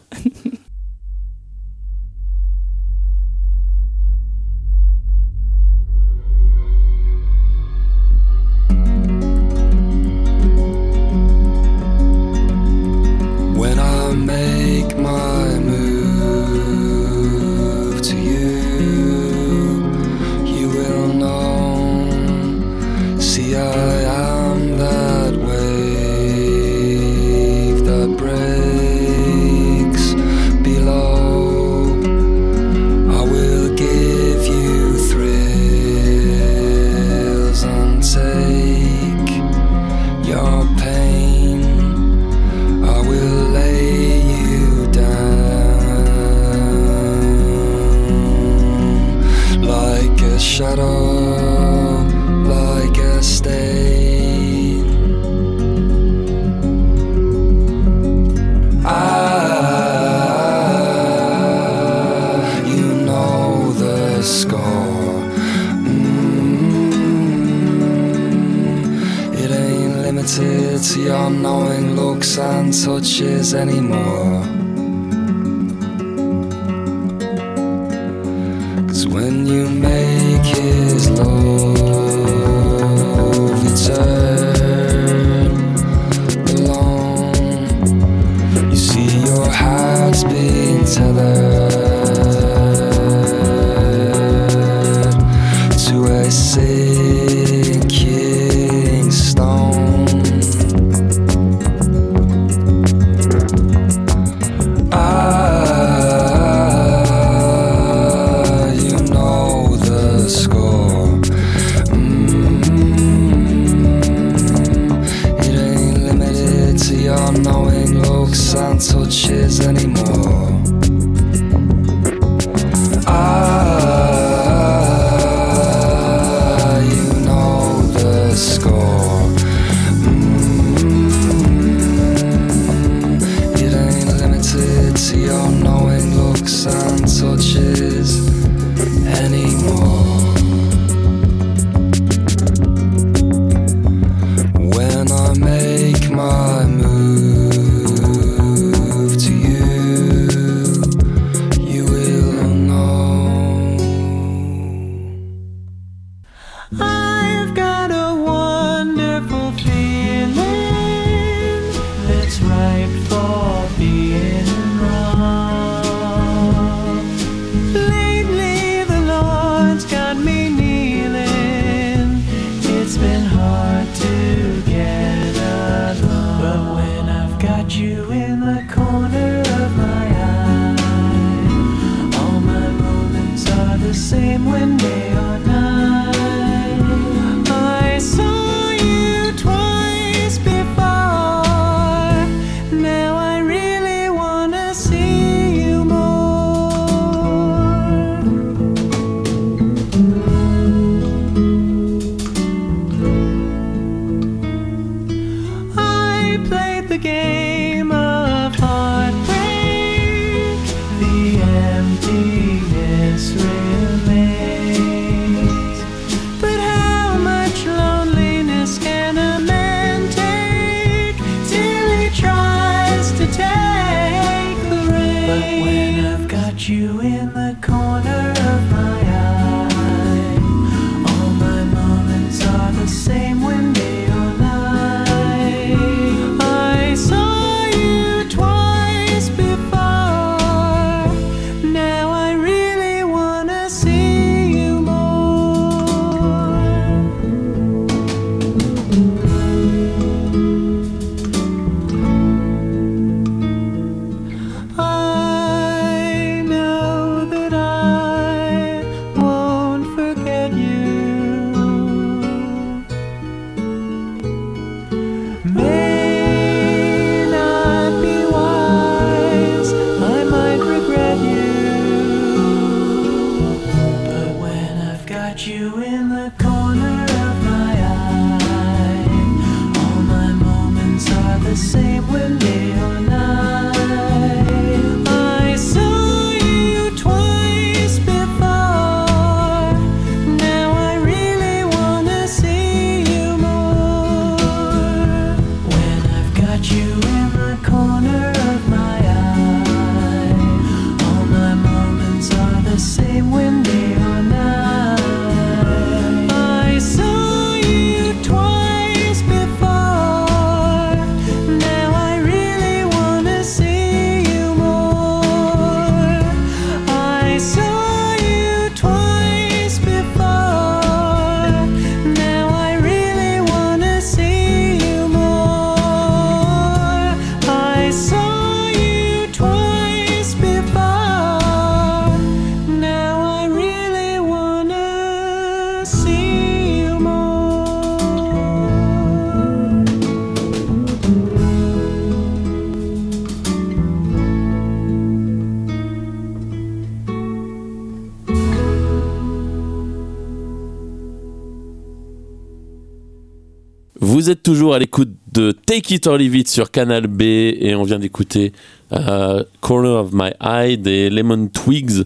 Vous 354.26 354.32
êtes 354.32 354.42
toujours 354.42 354.74
à 354.74 354.80
l'écoute 354.80 355.10
de 355.32 355.52
Take 355.52 355.94
It 355.94 356.08
or 356.08 356.16
Leave 356.16 356.34
It 356.34 356.48
sur 356.48 356.72
Canal 356.72 357.06
B 357.06 357.22
et 357.22 357.76
on 357.76 357.84
vient 357.84 358.00
d'écouter 358.00 358.52
euh, 358.90 359.44
Corner 359.60 360.00
of 360.00 360.08
My 360.12 360.30
Eye 360.40 360.76
des 360.78 361.10
Lemon 361.10 361.46
Twigs 361.46 362.02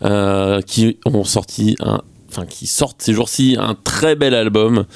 euh, 0.00 0.62
qui 0.62 0.96
ont 1.04 1.22
sorti 1.22 1.76
un, 1.80 2.00
enfin 2.30 2.46
qui 2.46 2.66
sortent 2.66 3.02
ces 3.02 3.12
jours-ci 3.12 3.58
un 3.60 3.74
très 3.74 4.16
bel 4.16 4.32
album 4.32 4.86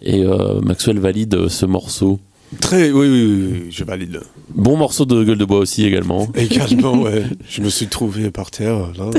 et 0.00 0.22
euh, 0.22 0.62
Maxwell 0.62 0.98
valide 0.98 1.48
ce 1.48 1.66
morceau. 1.66 2.18
Très, 2.58 2.90
oui, 2.90 3.06
oui, 3.06 3.66
je 3.68 3.84
valide. 3.84 4.22
Bon 4.54 4.78
morceau 4.78 5.04
de 5.04 5.24
gueule 5.24 5.36
de 5.36 5.44
bois 5.44 5.58
aussi 5.58 5.84
également. 5.84 6.26
Également, 6.36 7.02
ouais. 7.02 7.24
Je 7.50 7.60
me 7.60 7.68
suis 7.68 7.88
trouvé 7.88 8.30
par 8.30 8.50
terre, 8.50 8.92
là, 8.96 9.10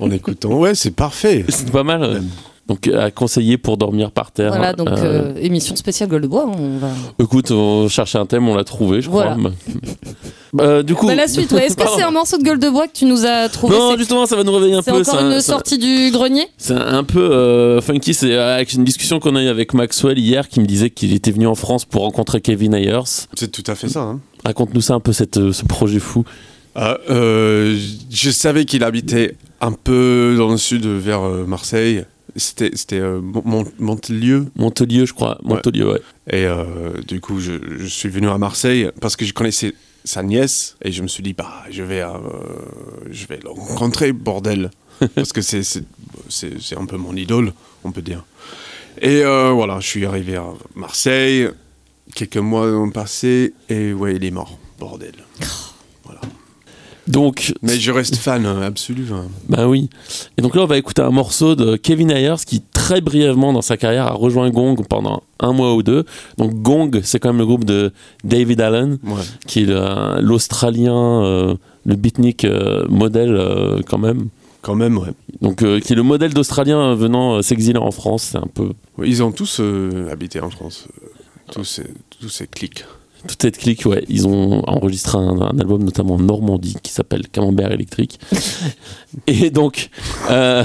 en 0.00 0.10
écoutant. 0.10 0.58
Ouais, 0.58 0.74
c'est 0.74 0.92
parfait. 0.92 1.44
C'est 1.50 1.70
pas 1.70 1.84
mal. 1.84 2.22
Donc 2.68 2.86
à 2.86 3.10
conseiller 3.10 3.58
pour 3.58 3.76
dormir 3.76 4.12
par 4.12 4.30
terre. 4.30 4.52
Voilà, 4.52 4.72
donc 4.72 4.88
Euh, 4.88 5.32
euh, 5.34 5.34
émission 5.40 5.74
spéciale 5.74 6.08
Gueule 6.08 6.22
de 6.22 6.26
Bois. 6.28 6.46
On 6.46 6.78
va... 6.78 6.88
Écoute, 7.18 7.50
on 7.50 7.88
cherchait 7.88 8.18
un 8.18 8.24
thème, 8.26 8.48
on 8.48 8.54
l'a 8.54 8.62
trouvé, 8.64 9.00
je 9.02 9.08
crois. 9.08 9.34
Voilà. 9.34 9.50
Euh, 10.60 10.82
du 10.82 10.94
coup. 10.94 11.06
Bah, 11.06 11.14
la 11.14 11.26
suite, 11.28 11.50
ouais. 11.52 11.66
est-ce 11.66 11.76
que 11.76 11.82
c'est 11.96 12.02
un 12.02 12.10
morceau 12.10 12.38
de 12.38 12.44
Gueule 12.44 12.58
de 12.60 12.68
Bois 12.68 12.86
que 12.86 12.92
tu 12.92 13.04
nous 13.06 13.24
as 13.26 13.48
trouvé? 13.48 13.76
Non, 13.76 13.96
justement, 13.96 14.26
ça 14.26 14.36
va 14.36 14.44
nous 14.44 14.52
réveiller 14.52 14.74
un 14.74 14.82
peu. 14.82 14.92
encore 14.92 15.04
c'est 15.04 15.16
un- 15.20 15.26
une 15.30 15.36
un- 15.36 15.40
sortie 15.40 15.78
du 15.78 16.10
grenier? 16.12 16.46
C'est 16.58 16.74
un 16.74 17.02
peu 17.04 17.20
euh, 17.20 17.80
funky. 17.80 18.14
C'est 18.14 18.36
avec 18.36 18.72
une 18.74 18.84
discussion 18.84 19.18
qu'on 19.18 19.34
a 19.34 19.42
eue 19.42 19.48
avec 19.48 19.74
Maxwell 19.74 20.18
hier 20.18 20.48
qui 20.48 20.60
me 20.60 20.66
disait 20.66 20.90
qu'il 20.90 21.12
était 21.14 21.30
venu 21.32 21.46
en 21.46 21.54
France 21.56 21.84
pour 21.84 22.02
rencontrer 22.02 22.40
Kevin 22.40 22.74
Ayers. 22.74 23.26
C'est 23.34 23.50
tout 23.50 23.64
à 23.66 23.74
fait 23.74 23.88
ça. 23.88 24.00
hein. 24.02 24.20
Raconte-nous 24.44 24.82
ça 24.82 24.94
un 24.94 25.00
peu, 25.00 25.12
cette, 25.12 25.50
ce 25.52 25.64
projet 25.64 25.98
fou. 25.98 26.24
Ah, 26.74 26.98
euh, 27.10 27.76
je 28.10 28.30
savais 28.30 28.64
qu'il 28.66 28.84
habitait 28.84 29.36
un 29.60 29.72
peu 29.72 30.34
dans 30.38 30.48
le 30.48 30.56
sud, 30.58 30.86
vers 30.86 31.20
Marseille. 31.22 32.04
C'était 32.36 32.70
c'était, 32.74 32.98
euh, 33.00 33.20
Mon- 33.20 33.42
Mon- 33.44 33.72
Montelieu. 33.78 34.46
Montelieu, 34.56 35.04
je 35.06 35.12
crois. 35.12 35.38
Montelieu, 35.42 35.92
ouais. 35.92 36.00
Et 36.30 36.46
euh, 36.46 36.64
du 37.06 37.20
coup, 37.20 37.40
je, 37.40 37.52
je 37.78 37.86
suis 37.86 38.08
venu 38.08 38.28
à 38.28 38.38
Marseille 38.38 38.90
parce 39.00 39.16
que 39.16 39.24
je 39.24 39.32
connaissais 39.34 39.74
sa 40.04 40.22
nièce 40.22 40.76
et 40.84 40.90
je 40.92 41.02
me 41.02 41.08
suis 41.08 41.22
dit, 41.22 41.32
bah, 41.32 41.62
je 41.70 41.82
vais, 41.82 42.00
euh, 42.02 42.08
je 43.10 43.26
vais 43.26 43.38
le 43.42 43.50
rencontrer, 43.50 44.12
bordel. 44.12 44.70
parce 45.14 45.32
que 45.32 45.40
c'est 45.42 46.76
un 46.76 46.86
peu 46.86 46.96
mon 46.96 47.14
idole, 47.16 47.52
on 47.84 47.90
peut 47.92 48.02
dire. 48.02 48.24
Et 49.00 49.22
euh, 49.24 49.50
voilà, 49.50 49.80
je 49.80 49.86
suis 49.86 50.04
arrivé 50.06 50.36
à 50.36 50.46
Marseille. 50.74 51.48
Quelques 52.14 52.36
mois 52.36 52.66
ont 52.66 52.90
passé 52.90 53.54
et 53.68 53.92
ouais, 53.92 54.16
il 54.16 54.24
est 54.24 54.30
mort, 54.30 54.58
bordel. 54.78 55.14
Donc, 57.08 57.52
Mais 57.62 57.78
je 57.80 57.90
reste 57.90 58.16
fan 58.16 58.46
euh, 58.46 58.66
absolu. 58.66 59.06
hein. 59.12 59.24
bah 59.48 59.66
oui. 59.68 59.90
Et 60.38 60.42
donc 60.42 60.54
là, 60.54 60.62
on 60.62 60.66
va 60.66 60.78
écouter 60.78 61.02
un 61.02 61.10
morceau 61.10 61.56
de 61.56 61.76
Kevin 61.76 62.10
Ayers 62.12 62.36
qui, 62.46 62.62
très 62.72 63.00
brièvement 63.00 63.52
dans 63.52 63.60
sa 63.62 63.76
carrière, 63.76 64.06
a 64.06 64.12
rejoint 64.12 64.50
Gong 64.50 64.76
pendant 64.88 65.24
un 65.40 65.52
mois 65.52 65.74
ou 65.74 65.82
deux. 65.82 66.04
Donc 66.38 66.54
Gong, 66.62 67.00
c'est 67.02 67.18
quand 67.18 67.30
même 67.30 67.38
le 67.38 67.46
groupe 67.46 67.64
de 67.64 67.92
David 68.22 68.60
Allen, 68.60 68.98
Ouais. 69.04 69.22
qui 69.48 69.62
est 69.62 69.66
le- 69.66 70.20
l'Australien, 70.20 71.22
euh, 71.24 71.54
le 71.84 71.96
beatnik 71.96 72.44
euh, 72.44 72.86
modèle 72.88 73.34
euh, 73.34 73.80
quand 73.88 73.98
même. 73.98 74.28
Quand 74.60 74.76
même, 74.76 74.96
ouais. 74.98 75.08
Donc, 75.40 75.62
euh, 75.64 75.80
qui 75.80 75.94
est 75.94 75.96
le 75.96 76.04
modèle 76.04 76.32
d'Australien 76.34 76.94
venant 76.94 77.34
euh, 77.38 77.42
s'exiler 77.42 77.80
en 77.80 77.90
France. 77.90 78.28
C'est 78.30 78.38
un 78.38 78.46
peu 78.54 78.70
Ouais, 78.96 79.08
Ils 79.08 79.24
ont 79.24 79.32
tous 79.32 79.58
euh, 79.58 80.08
habité 80.12 80.38
en 80.38 80.50
France. 80.50 80.86
euh, 81.02 81.08
tous, 81.50 81.64
ces, 81.64 81.82
tous 82.20 82.28
ces 82.28 82.46
clics. 82.46 82.84
Toute 83.26 83.40
cette 83.42 83.58
clique. 83.58 83.84
Ouais, 83.86 84.04
ils 84.08 84.26
ont 84.26 84.62
enregistré 84.68 85.18
un, 85.18 85.40
un 85.40 85.58
album 85.58 85.82
notamment 85.84 86.14
en 86.14 86.18
Normandie 86.18 86.76
qui 86.82 86.92
s'appelle 86.92 87.28
Camembert 87.28 87.72
électrique. 87.72 88.18
Et 89.26 89.50
donc 89.50 89.90
euh, 90.30 90.64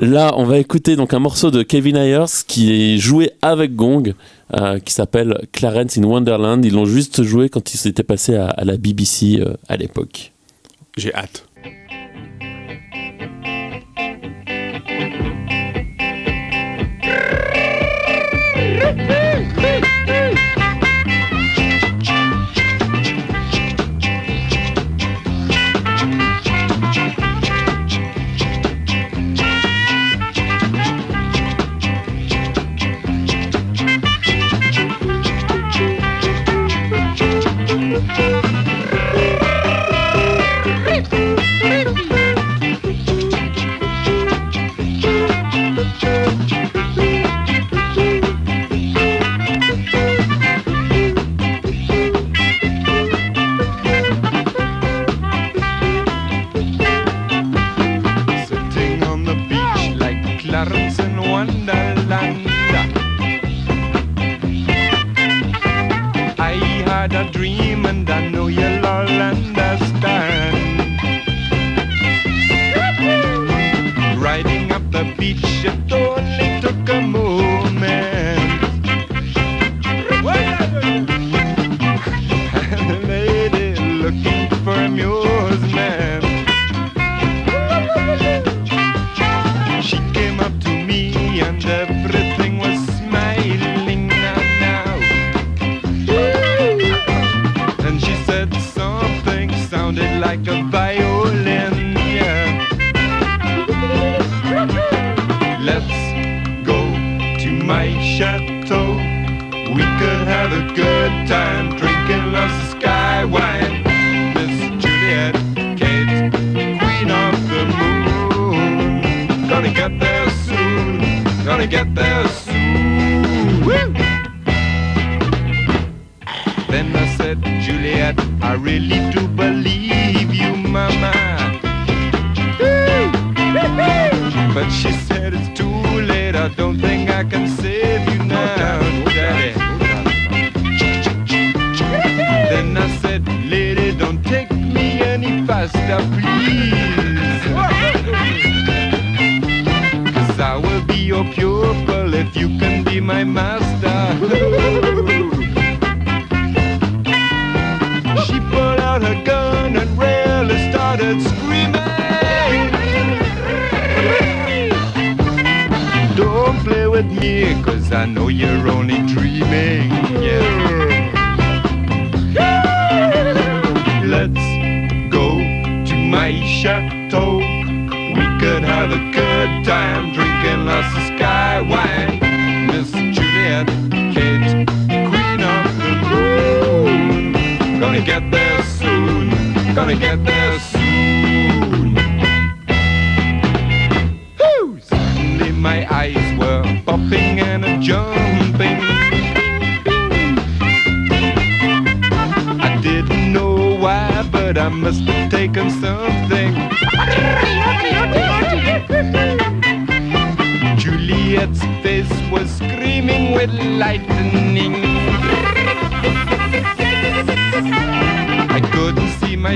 là, 0.00 0.34
on 0.36 0.44
va 0.44 0.58
écouter 0.58 0.96
donc 0.96 1.14
un 1.14 1.18
morceau 1.18 1.50
de 1.50 1.62
Kevin 1.62 1.96
Ayers 1.96 2.24
qui 2.46 2.72
est 2.94 2.98
joué 2.98 3.30
avec 3.42 3.74
Gong. 3.74 4.14
euh, 4.54 4.78
qui 4.78 4.92
s'appelle 4.92 5.40
Clarence 5.52 5.98
in 5.98 6.04
Wonderland. 6.04 6.64
Ils 6.64 6.72
l'ont 6.74 6.84
juste 6.84 7.22
joué 7.24 7.48
quand 7.48 7.74
il 7.74 7.78
s'était 7.78 8.04
passé 8.04 8.36
à, 8.36 8.46
à 8.48 8.64
la 8.64 8.76
BBC 8.76 9.40
euh, 9.40 9.54
à 9.68 9.76
l'époque. 9.76 10.32
J'ai 10.96 11.12
hâte. 11.14 11.45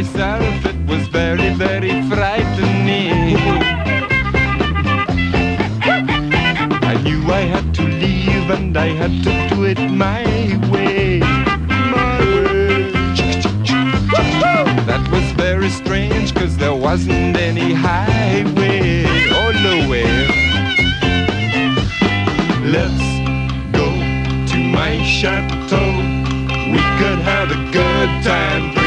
Myself, 0.00 0.64
it 0.64 0.76
was 0.88 1.06
very, 1.08 1.52
very 1.52 1.90
frightening. 2.08 3.36
I 6.92 6.98
knew 7.04 7.20
I 7.30 7.42
had 7.54 7.74
to 7.74 7.82
leave 7.82 8.48
and 8.48 8.74
I 8.78 8.86
had 9.00 9.12
to 9.24 9.54
do 9.54 9.64
it 9.64 9.78
my 9.90 10.24
way. 10.72 11.18
My 11.94 12.18
way. 12.18 12.90
That 14.88 15.06
was 15.12 15.26
very 15.32 15.68
strange 15.68 16.34
cause 16.34 16.56
there 16.56 16.74
wasn't 16.74 17.36
any 17.36 17.74
highway 17.74 19.04
or 19.38 19.52
nowhere. 19.68 20.24
Let's 22.74 23.04
go 23.78 23.86
to 24.50 24.58
my 24.78 24.92
chateau. 25.04 25.90
We 26.74 26.82
could 26.98 27.20
have 27.32 27.50
a 27.50 27.60
good 27.70 28.24
time 28.24 28.79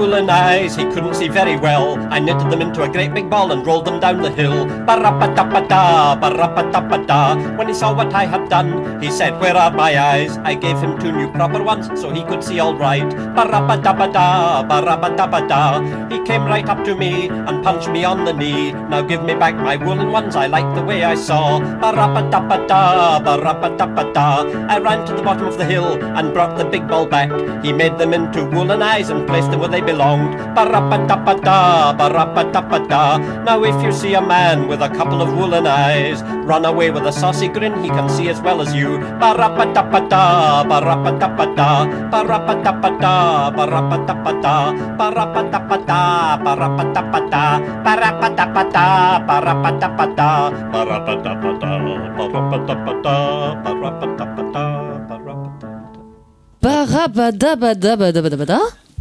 A 0.00 0.02
woolen 0.02 0.30
eyes, 0.30 0.76
he 0.76 0.84
couldn't 0.84 1.12
see 1.12 1.28
very 1.28 1.58
well. 1.58 1.98
I 2.10 2.20
knitted 2.20 2.50
them 2.50 2.62
into 2.62 2.82
a 2.84 2.88
great 2.88 3.12
big 3.12 3.28
ball 3.28 3.52
and 3.52 3.66
rolled 3.66 3.84
them 3.84 4.00
down 4.00 4.22
the 4.22 4.30
hill. 4.30 4.64
Ba-ra-ba-da-ba-da, 4.86 6.16
ba-ra-ba-da-ba-da. 6.16 7.36
When 7.58 7.68
he 7.68 7.74
saw 7.74 7.92
what 7.92 8.14
I 8.14 8.24
had 8.24 8.39
done, 8.50 9.00
he 9.00 9.10
said, 9.10 9.40
Where 9.40 9.56
are 9.56 9.70
my 9.70 9.98
eyes? 9.98 10.36
I 10.38 10.54
gave 10.54 10.76
him 10.78 10.98
two 10.98 11.12
new 11.12 11.30
proper 11.32 11.62
ones 11.62 11.86
so 12.00 12.10
he 12.10 12.22
could 12.24 12.42
see 12.42 12.58
all 12.58 12.74
right. 12.74 13.08
Ba-ra-ba-da-ba-da, 13.36 14.64
ba-ra-ba-da-ba-da. 14.64 15.62
He 16.10 16.18
came 16.26 16.44
right 16.44 16.68
up 16.68 16.84
to 16.84 16.94
me 16.94 17.28
and 17.28 17.62
punched 17.64 17.88
me 17.88 18.04
on 18.04 18.24
the 18.24 18.32
knee. 18.32 18.72
Now 18.72 19.02
give 19.02 19.22
me 19.22 19.34
back 19.34 19.54
my 19.54 19.76
woolen 19.76 20.10
ones, 20.10 20.34
I 20.36 20.48
like 20.48 20.74
the 20.74 20.82
way 20.82 21.04
I 21.04 21.14
saw. 21.14 21.60
Ba-ra-ba-da-ba-da, 21.60 23.20
ba-ra-ba-da-ba-da. 23.20 24.28
I 24.68 24.78
ran 24.78 25.06
to 25.06 25.14
the 25.14 25.22
bottom 25.22 25.46
of 25.46 25.56
the 25.56 25.64
hill 25.64 26.02
and 26.18 26.34
brought 26.34 26.58
the 26.58 26.64
big 26.64 26.88
ball 26.88 27.06
back. 27.06 27.30
He 27.64 27.72
made 27.72 27.96
them 27.98 28.12
into 28.12 28.44
woolen 28.44 28.82
eyes 28.82 29.10
and 29.10 29.26
placed 29.26 29.50
them 29.50 29.60
where 29.60 29.68
they 29.68 29.80
belonged. 29.80 30.36
Ba-ra-ba-da-ba-da, 30.56 31.92
ba-ra-ba-da-ba-da. 31.94 33.18
Now 33.44 33.62
if 33.62 33.80
you 33.84 33.92
see 33.92 34.14
a 34.14 34.20
man 34.20 34.66
with 34.66 34.82
a 34.82 34.88
couple 34.88 35.22
of 35.22 35.32
woolen 35.36 35.66
eyes, 35.66 36.22
run 36.50 36.64
away 36.64 36.90
with 36.90 37.06
a 37.06 37.12
saucy 37.12 37.46
grin, 37.46 37.82
he 37.84 37.88
can 37.88 38.08
see 38.08 38.28
as 38.40 38.44
well 38.44 38.60
as 38.62 38.74
you. 38.74 38.98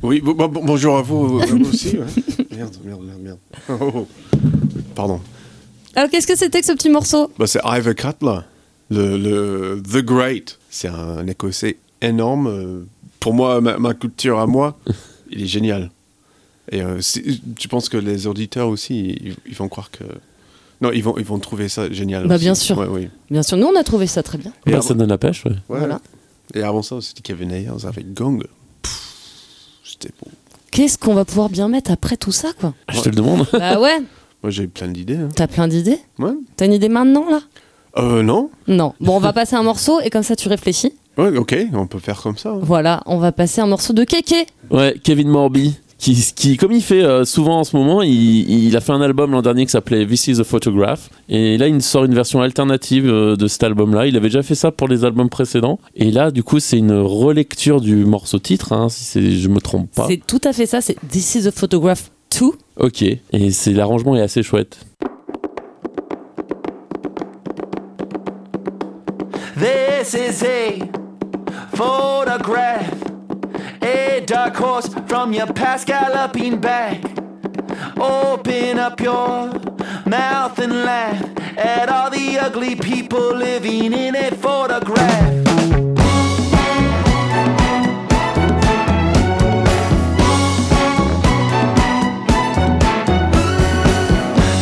Oui, 0.02 0.22
bon- 0.22 0.34
bon- 0.34 0.64
bonjour 0.64 0.98
à 0.98 1.02
vous, 1.02 1.40
à 1.42 1.46
vous 1.46 1.66
aussi. 1.70 1.98
ouais. 1.98 2.06
Merde, 2.56 2.76
merde, 2.86 3.02
merde, 3.04 3.20
merde. 3.22 3.40
Oh, 3.70 3.92
oh. 3.96 4.08
Pardon. 4.96 5.20
Alors 5.96 6.10
qu'est-ce 6.10 6.28
que 6.28 6.38
c'était 6.38 6.62
que 6.62 6.66
ce 6.66 6.72
petit 6.74 6.90
morceau 6.90 7.30
Bah, 7.38 7.48
c'est 7.48 7.60
Ivor 7.66 7.96
Cutler, 7.96 8.40
le, 8.90 9.18
le 9.18 9.82
The 9.82 10.04
Great. 10.04 10.58
C'est 10.70 10.88
un 10.88 11.26
Écossais 11.28 11.78
énorme. 12.02 12.48
euh, 12.48 12.84
Pour 13.20 13.34
moi, 13.34 13.62
ma, 13.62 13.78
ma 13.78 13.94
culture 13.94 14.40
à 14.40 14.48
moi, 14.48 14.78
il 15.32 15.42
est 15.44 15.48
génial. 15.48 15.92
Et 16.72 16.82
euh, 16.82 17.00
tu 17.58 17.68
penses 17.68 17.90
que 17.90 17.98
les 17.98 18.28
auditeurs 18.28 18.68
aussi, 18.70 19.18
ils, 19.22 19.36
ils 19.48 19.56
vont 19.56 19.68
croire 19.70 19.90
que. 19.92 20.04
Non, 20.82 20.92
ils 20.94 21.04
vont, 21.04 21.18
ils 21.18 21.26
vont 21.26 21.40
trouver 21.40 21.68
ça 21.68 21.92
génial. 21.92 22.28
Bah 22.28 22.36
aussi. 22.36 22.44
bien 22.46 22.56
sûr. 22.56 22.78
Ouais, 22.78 22.88
oui. 22.90 23.10
Bien 23.32 23.44
sûr, 23.44 23.58
nous 23.58 23.68
on 23.68 23.76
a 23.76 23.84
trouvé 23.84 24.08
ça 24.08 24.24
très 24.24 24.38
bien. 24.38 24.52
Et 24.66 24.72
Bah, 24.72 24.78
avant- 24.78 24.88
ça 24.88 24.94
donne 24.94 25.10
la 25.10 25.18
pêche, 25.18 25.44
ouais. 25.46 25.52
Ouais. 25.68 25.80
Voilà. 25.80 26.00
Et 26.54 26.62
avant 26.64 26.82
ça, 26.82 26.98
c'était 27.02 27.22
Kevin 27.22 27.52
Ayers 27.52 27.86
avec 27.86 28.14
Gong. 28.14 28.44
Pff, 28.82 29.02
C'était 29.84 30.14
beau. 30.22 30.32
Qu'est-ce 30.72 30.98
qu'on 30.98 31.16
va 31.16 31.26
pouvoir 31.26 31.50
bien 31.50 31.68
mettre 31.68 31.92
après 31.92 32.16
tout 32.16 32.32
ça 32.32 32.54
quoi? 32.60 32.74
Je 32.94 33.02
te 33.02 33.10
le 33.10 33.16
demande. 33.16 33.46
Bah 33.52 33.80
ouais, 33.82 34.00
Moi, 34.44 34.52
j'ai 34.52 34.64
eu 34.64 34.68
plein 34.70 34.88
d'idées. 34.88 35.18
hein. 35.18 35.30
t'as 35.36 35.48
plein 35.48 35.68
d'idées? 35.68 35.98
Ouais. 36.20 36.32
T'as 36.56 36.66
une 36.66 36.74
idée 36.74 36.88
maintenant 36.90 37.30
là? 37.30 37.42
Euh, 38.00 38.24
non 38.24 38.50
Non. 38.68 38.94
Bon, 39.00 39.16
on 39.18 39.20
va 39.20 39.34
passer 39.34 39.56
un 39.56 39.64
morceau 39.64 40.00
et 40.02 40.10
comme 40.10 40.24
ça 40.24 40.36
tu 40.36 40.48
réfléchis. 40.50 40.94
Ouais, 41.18 41.36
ok, 41.38 41.56
on 41.74 41.86
peut 41.88 42.00
faire 42.00 42.22
comme 42.22 42.38
ça. 42.38 42.50
hein. 42.52 42.60
Voilà, 42.62 43.02
on 43.06 43.18
va 43.18 43.32
passer 43.32 43.60
un 43.62 43.68
morceau 43.68 43.94
de 43.94 44.04
Kéké. 44.04 44.46
Ouais, 44.72 44.96
Kevin 45.04 45.28
Morby. 45.30 45.76
Qui, 45.98 46.16
qui, 46.34 46.56
comme 46.56 46.72
il 46.72 46.82
fait 46.82 47.04
euh, 47.04 47.26
souvent 47.26 47.60
en 47.60 47.66
ce 47.66 47.76
moment, 47.76 48.02
il, 48.02 48.50
il 48.68 48.78
a 48.78 48.80
fait 48.80 48.94
un 48.94 49.02
album 49.02 49.32
l'an 49.32 49.42
dernier 49.42 49.66
qui 49.66 49.72
s'appelait 49.74 50.08
This 50.08 50.28
is 50.28 50.40
a 50.40 50.46
Photograph. 50.46 51.10
Et 51.28 51.58
là, 51.58 51.68
il 51.68 51.82
sort 51.82 52.06
une 52.06 52.16
version 52.16 52.40
alternative 52.42 53.06
euh, 53.10 53.36
de 53.36 53.48
cet 53.50 53.64
album-là. 53.64 54.08
Il 54.08 54.16
avait 54.16 54.30
déjà 54.30 54.42
fait 54.42 54.56
ça 54.56 54.72
pour 54.72 54.88
les 54.88 55.04
albums 55.04 55.28
précédents. 55.28 55.78
Et 55.96 56.10
là, 56.10 56.32
du 56.32 56.42
coup, 56.42 56.62
c'est 56.62 56.78
une 56.78 56.94
relecture 56.94 57.82
du 57.82 58.06
morceau 58.06 58.40
titre, 58.40 58.72
hein, 58.72 58.88
si 58.88 59.04
c'est- 59.04 59.32
je 59.32 59.50
me 59.50 59.60
trompe 59.60 59.92
pas. 59.94 60.08
C'est 60.08 60.22
tout 60.26 60.40
à 60.46 60.54
fait 60.54 60.66
ça, 60.68 60.80
c'est 60.80 60.96
This 61.12 61.36
is 61.36 61.48
a 61.48 61.52
Photograph 61.52 62.12
2. 62.40 62.52
Ok. 62.80 63.02
Et 63.02 63.52
c'est 63.52 63.74
l'arrangement 63.74 64.16
est 64.16 64.22
assez 64.22 64.42
chouette. 64.42 64.80
This 69.60 70.14
is 70.14 70.42
a 70.44 70.80
photograph, 71.74 72.94
a 73.82 74.24
dark 74.26 74.56
horse 74.56 74.88
from 75.06 75.34
your 75.34 75.48
past 75.48 75.86
galloping 75.86 76.62
back. 76.62 77.04
Open 77.98 78.80
up 78.80 79.02
your 79.02 79.52
mouth 80.06 80.58
and 80.60 80.86
laugh 80.86 81.22
at 81.58 81.90
all 81.90 82.10
the 82.10 82.40
ugly 82.40 82.78
people 82.78 83.36
living 83.36 83.92
in 83.92 84.16
a 84.16 84.32
photograph. 84.32 85.34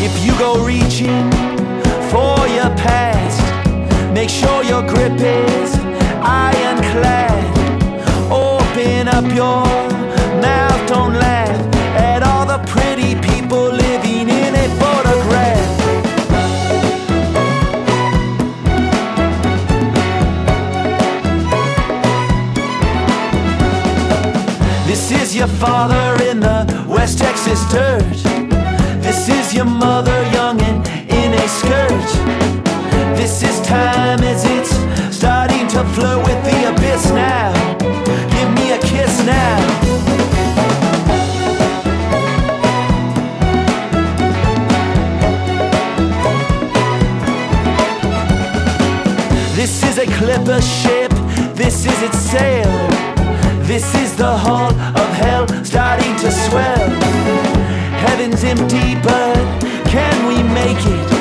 If 0.01 0.25
you 0.25 0.35
go 0.39 0.65
reaching 0.65 1.36
make 4.28 4.36
sure 4.36 4.61
your 4.61 4.82
grip 4.86 5.13
is 5.21 5.73
ironclad. 6.21 7.45
Open 8.30 9.07
up 9.07 9.23
your 9.34 9.63
mouth, 10.41 10.88
don't 10.89 11.13
laugh 11.13 11.75
at 11.95 12.23
all 12.23 12.45
the 12.45 12.59
pretty 12.69 13.15
people 13.21 13.71
living 13.71 14.28
in 14.28 14.53
a 14.53 14.67
photograph. 14.82 15.78
This 24.88 25.11
is 25.11 25.36
your 25.38 25.47
father 25.47 26.21
in 26.25 26.41
the 26.41 26.86
West 26.89 27.19
Texas 27.19 27.61
dirt. 27.71 28.03
This 29.01 29.30
is 29.30 29.53
your 29.53 29.65
mother 29.65 30.21
young 30.34 30.59
and 30.61 30.86
in 31.09 31.34
a 31.34 31.47
skirt 31.47 32.57
time 33.68 34.22
as 34.22 34.45
it's 34.45 34.72
starting 35.13 35.68
to 35.68 35.84
flow 35.93 36.20
with 36.20 36.41
the 36.45 36.70
abyss 36.72 37.11
now. 37.11 37.51
Give 38.34 38.49
me 38.55 38.72
a 38.72 38.80
kiss 38.80 39.13
now. 39.26 39.57
This 49.53 49.84
is 49.84 49.97
a 49.97 50.05
clipper 50.18 50.61
ship, 50.61 51.11
this 51.53 51.86
is 51.86 52.01
its 52.03 52.20
sail. 52.20 52.72
This 53.63 53.93
is 53.95 54.15
the 54.15 54.34
hall 54.45 54.72
of 54.72 55.09
hell 55.22 55.45
starting 55.65 56.15
to 56.24 56.32
swell. 56.32 56.89
Heaven's 58.05 58.45
empty, 58.45 58.95
but 59.03 59.36
can 59.91 60.26
we 60.26 60.41
make 60.53 60.80
it? 60.86 61.16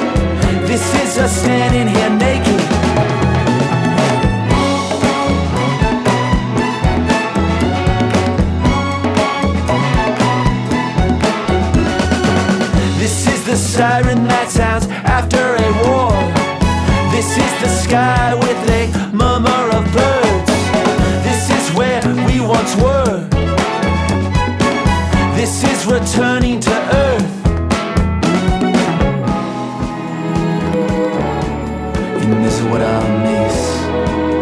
This 0.77 0.95
is 0.95 1.19
us 1.19 1.41
standing 1.41 1.89
here 1.89 2.11
naked. 2.11 2.61
This 12.99 13.27
is 13.27 13.47
the 13.47 13.57
siren 13.57 14.25
that 14.25 14.51
sounds 14.51 14.87
after 14.89 15.55
a 15.57 15.69
war. 15.81 16.13
This 17.11 17.39
is 17.39 17.53
the 17.63 17.69
sky 17.69 18.35
with 18.35 18.61
a 18.69 19.17
murmur 19.17 19.65
of 19.79 19.85
birds. 19.97 20.51
This 21.25 21.49
is 21.59 21.75
where 21.75 22.03
we 22.29 22.39
once 22.41 22.77
were. 22.77 23.27
This 25.37 25.65
is 25.65 25.87
returning 25.87 26.61
to 26.61 26.76
what 32.71 32.83
I 32.83 33.23
miss. 33.23 34.36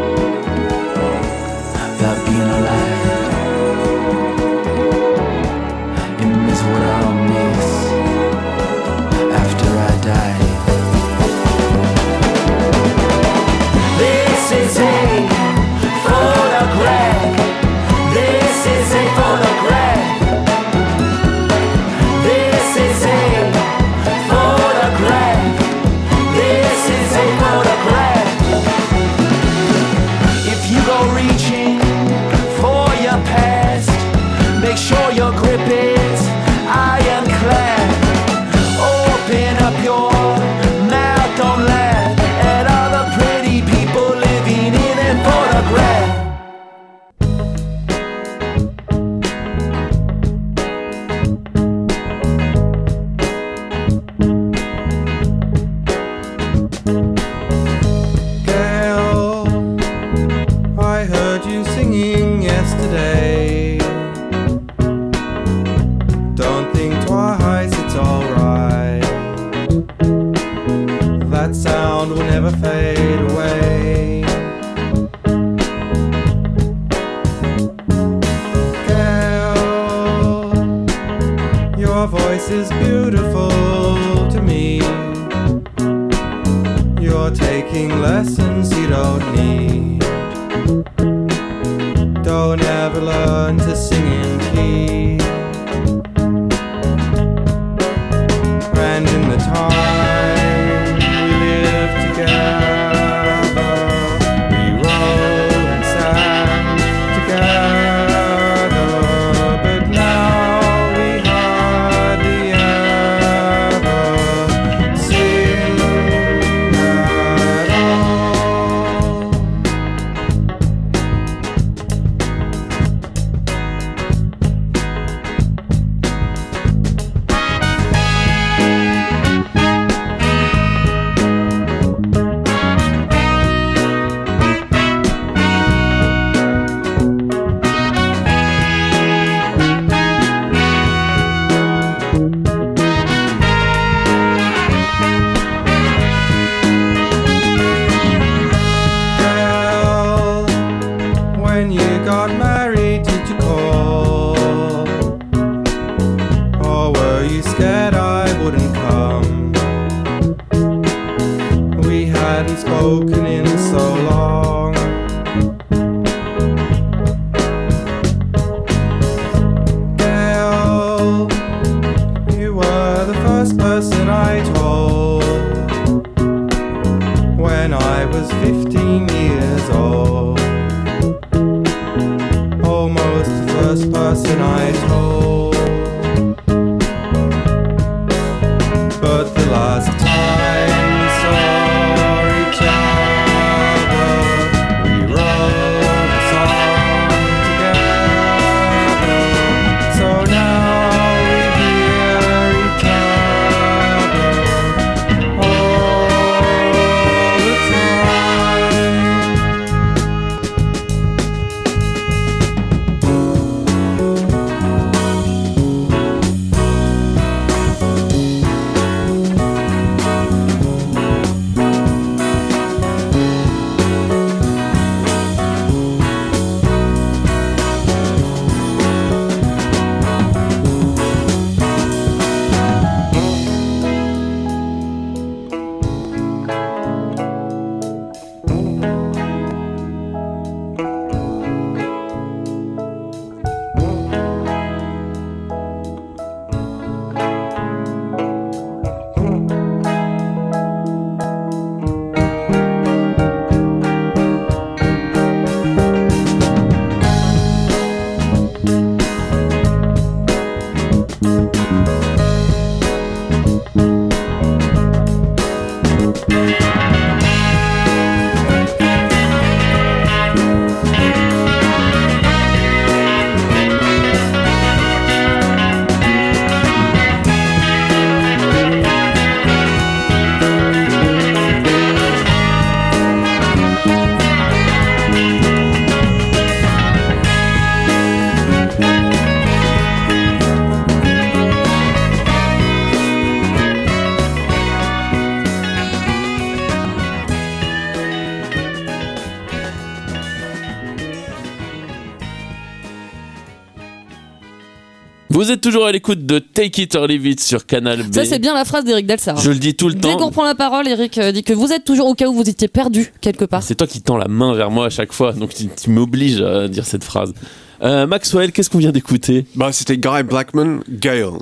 Vous 305.44 305.50
êtes 305.50 305.60
toujours 305.60 305.84
à 305.84 305.92
l'écoute 305.92 306.24
de 306.24 306.38
Take 306.38 306.80
It 306.82 306.94
or 306.94 307.06
Leave 307.06 307.26
It 307.26 307.38
sur 307.38 307.66
Canal 307.66 308.02
B. 308.04 308.14
Ça, 308.14 308.24
c'est 308.24 308.38
bien 308.38 308.54
la 308.54 308.64
phrase 308.64 308.84
d'Eric 308.84 309.04
Delsar. 309.06 309.36
Je 309.36 309.50
le 309.50 309.58
dis 309.58 309.74
tout 309.74 309.88
le 309.88 309.94
Dès 309.94 310.08
qu'on 310.12 310.16
temps. 310.16 310.26
reprend 310.28 310.44
la 310.44 310.54
parole, 310.54 310.88
Eric 310.88 311.18
euh, 311.18 311.32
dit 311.32 311.42
que 311.42 311.52
vous 311.52 311.70
êtes 311.70 311.84
toujours 311.84 312.06
au 312.08 312.14
cas 312.14 312.28
où 312.28 312.32
vous 312.32 312.48
étiez 312.48 312.66
perdu 312.66 313.12
quelque 313.20 313.44
part. 313.44 313.62
C'est 313.62 313.74
toi 313.74 313.86
qui 313.86 314.00
tends 314.00 314.16
la 314.16 314.26
main 314.26 314.54
vers 314.54 314.70
moi 314.70 314.86
à 314.86 314.88
chaque 314.88 315.12
fois, 315.12 315.34
donc 315.34 315.52
tu, 315.54 315.66
tu 315.68 315.90
m'obliges 315.90 316.40
à 316.40 316.66
dire 316.68 316.86
cette 316.86 317.04
phrase. 317.04 317.34
Euh, 317.82 318.06
Maxwell, 318.06 318.52
qu'est-ce 318.52 318.70
qu'on 318.70 318.78
vient 318.78 318.90
d'écouter? 318.90 319.44
Bah, 319.54 319.70
c'était 319.72 319.98
Guy 319.98 320.22
Blackman, 320.22 320.80
Gale. 320.88 321.32